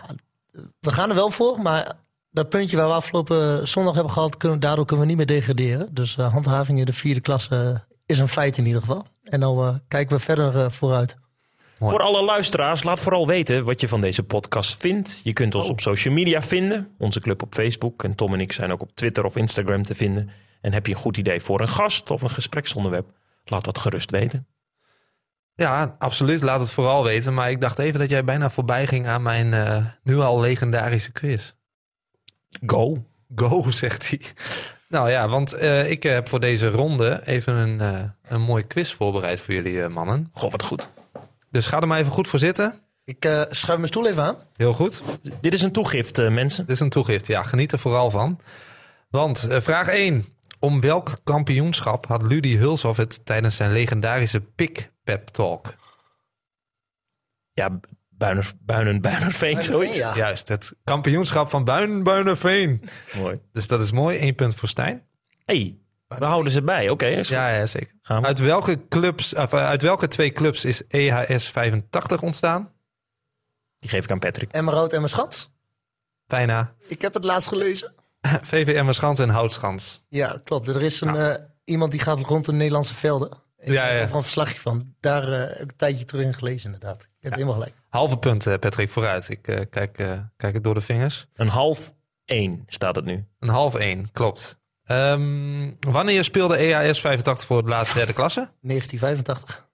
[0.79, 1.61] we gaan er wel voor.
[1.61, 1.93] Maar
[2.31, 4.37] dat puntje waar we afgelopen zondag hebben gehad...
[4.37, 5.87] Kunnen, daardoor kunnen we niet meer degraderen.
[5.91, 9.05] Dus handhaving in de vierde klasse is een feit in ieder geval.
[9.23, 11.15] En dan eh, kijken we verder vooruit.
[11.79, 11.91] Mooi.
[11.91, 15.21] Voor alle luisteraars, laat vooral weten wat je van deze podcast vindt.
[15.23, 16.87] Je kunt ons op social media vinden.
[16.97, 18.03] Onze club op Facebook.
[18.03, 20.29] En Tom en ik zijn ook op Twitter of Instagram te vinden.
[20.65, 23.07] En heb je een goed idee voor een gast of een gespreksonderwerp?
[23.43, 24.47] Laat dat gerust weten.
[25.55, 26.41] Ja, absoluut.
[26.41, 27.33] Laat het vooral weten.
[27.33, 31.11] Maar ik dacht even dat jij bijna voorbij ging aan mijn eh, nu al legendarische
[31.11, 31.51] quiz.
[32.65, 33.05] Go.
[33.35, 34.21] Go, zegt hij.
[34.87, 38.93] Nou ja, want eh, ik heb voor deze ronde even een, eh, een mooie quiz
[38.93, 40.29] voorbereid voor jullie mannen.
[40.33, 40.89] Goh, wat goed.
[41.51, 42.79] Dus ga er maar even goed voor zitten.
[43.03, 44.37] Ik eh, schuif mijn stoel even aan.
[44.55, 45.01] Heel goed.
[45.41, 46.65] Dit is een toegift, mensen.
[46.65, 47.27] Dit is een toegift.
[47.27, 48.39] Ja, geniet er vooral van.
[49.09, 50.34] Want vraag 1.
[50.59, 55.75] Om welk kampioenschap had Ludi Hulshoff het tijdens zijn legendarische Pick Pep Talk?
[57.53, 57.79] Ja,
[58.09, 59.97] Buiner, Buinen, Buinerveen, zoiets.
[59.97, 60.15] Ja.
[60.15, 62.89] Juist, het kampioenschap van Buin Buinerveen.
[63.15, 63.41] Mooi.
[63.51, 64.21] Dus dat is mooi.
[64.21, 65.03] Eén punt voor Stijn.
[65.45, 65.77] hey,
[66.07, 66.89] we houden ze bij.
[66.89, 67.35] Oké, is goed.
[67.35, 67.93] Ja, ja zeker.
[68.01, 68.27] Gaan we.
[68.27, 72.71] Uit welke, clubs, of, eh, uit welke twee clubs is EHS 85 ontstaan?
[73.79, 74.51] Die geef ik aan Patrick.
[74.51, 75.53] Emmerhout en Schans.
[76.27, 76.73] Bijna.
[76.87, 77.93] Ik heb het laatst gelezen.
[78.51, 80.03] VVM Schans en Houtschans.
[80.09, 80.67] Ja, klopt.
[80.67, 83.29] Er is een, eh, iemand die gaat rond de Nederlandse velden.
[83.57, 83.99] Ik Ja, heb ja.
[83.99, 84.95] er van een verslagje van.
[84.99, 87.01] Daar eh, heb ik een tijdje terug in gelezen inderdaad.
[87.01, 87.73] Ik heb helemaal gelijk.
[87.89, 89.29] Halve punt, eh, Patrick, vooruit.
[89.29, 91.27] Ik eh, kijk, eh, kijk het door de vingers.
[91.33, 91.93] Een half
[92.25, 93.25] één staat het nu.
[93.39, 94.59] Een half één, klopt.
[94.83, 98.49] Ehm, wanneer speelde E EHS 85 voor het laatste derde klasse?
[98.61, 99.67] 1985.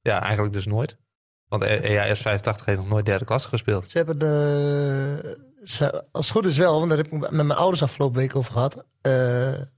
[0.00, 0.96] Ja, eigenlijk dus nooit.
[1.48, 3.90] Want E- EHS 85 heeft nog nooit derde klasse gespeeld.
[3.90, 5.50] Ze hebben de...
[5.64, 8.36] Ze, als het goed is wel, want daar heb ik met mijn ouders afgelopen week
[8.36, 8.74] over gehad.
[9.00, 9.12] Eh,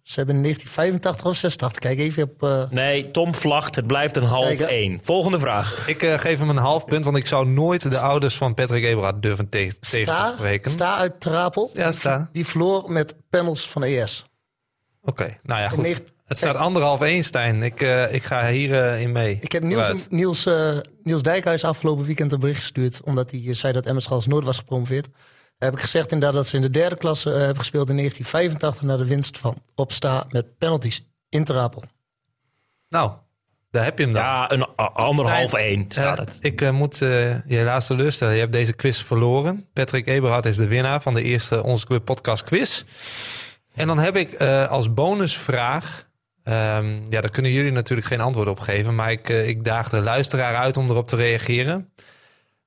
[0.03, 1.80] ze hebben in 1985 of 86.
[1.80, 2.43] Kijk even op...
[2.43, 3.76] eh, Nee, Tom vlagt.
[3.76, 4.99] Het blijft een half Kijk, één.
[5.03, 5.89] Volgende vraag.
[5.89, 8.85] Ik eh, geef hem een half punt, want ik zou nooit de ouders van Patrick
[8.85, 10.70] Eberhard durven tegen, te spreken.
[10.70, 11.70] Sta uit Trapel.
[11.74, 12.28] Ja, Sta.
[12.32, 14.24] Die verloor met panels van E ES.
[15.03, 15.82] Oké, nou ja, goed.
[15.85, 17.62] negen- Het staat anderhalf één, Stijn.
[17.62, 19.39] Ik, eh, ik ga hierin in mee.
[19.41, 20.07] Ik heb Niels.
[20.11, 20.49] Niels,
[21.03, 23.01] Niels Dijkhuis afgelopen weekend een bericht gestuurd.
[23.05, 25.09] Omdat hij zei dat Emmerschals nooit was gepromoveerd.
[25.64, 28.82] Heb ik gezegd inderdaad dat ze in de derde klasse eh, hebben gespeeld in 1985.
[28.88, 31.82] Naar de winst van Opsta met penalties in Trapel.
[32.88, 33.10] Nou,
[33.70, 34.22] daar heb je hem dan.
[34.22, 36.36] Ja, een a- anderhalf één staat Eh, het.
[36.40, 38.34] Ik eh, moet eh, je helaas teleurstellen.
[38.34, 39.66] Je hebt deze quiz verloren.
[39.72, 42.82] Patrick Eberhard is de winnaar van de eerste Onze Club podcast quiz.
[43.74, 46.06] En dan heb ik eh, als bonusvraag...
[46.42, 48.94] ehm, ja, daar kunnen jullie natuurlijk geen antwoord op geven.
[48.94, 51.92] Maar ik, ik daag de luisteraar uit om erop te reageren.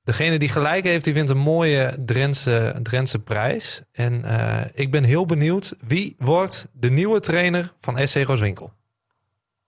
[0.08, 3.82] Degene die gelijk heeft, die wint een mooie Drentse, Drentse prijs.
[3.92, 8.72] En eh, ik ben heel benieuwd, wie wordt de nieuwe trainer van SC Rooswinkel?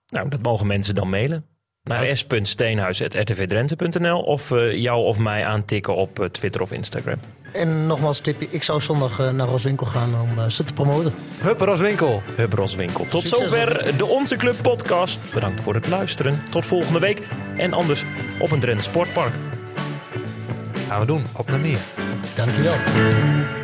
[0.06, 1.46] Nou, dat mogen mensen dan mailen.
[1.82, 7.20] Naar s.steenhuis.rtvdrenthe.nl of eh, jou of mij aantikken op eh, Twitter of Instagram.
[7.52, 11.14] En nogmaals tipje, ik zou zondag naar Roswinkel gaan om ze te promoten.
[11.40, 12.22] Hup Rooswinkel!
[12.36, 13.06] Hub Roswinkel.
[13.08, 15.20] Tot Succes, zover de Onze Club podcast.
[15.34, 16.42] Bedankt voor het luisteren.
[16.50, 17.22] Tot volgende week.
[17.56, 18.04] En anders
[18.38, 19.32] op een Drenthe Sportpark.
[20.90, 21.78] Gaan we doen, op naar meer.
[22.34, 23.59] Dankjewel.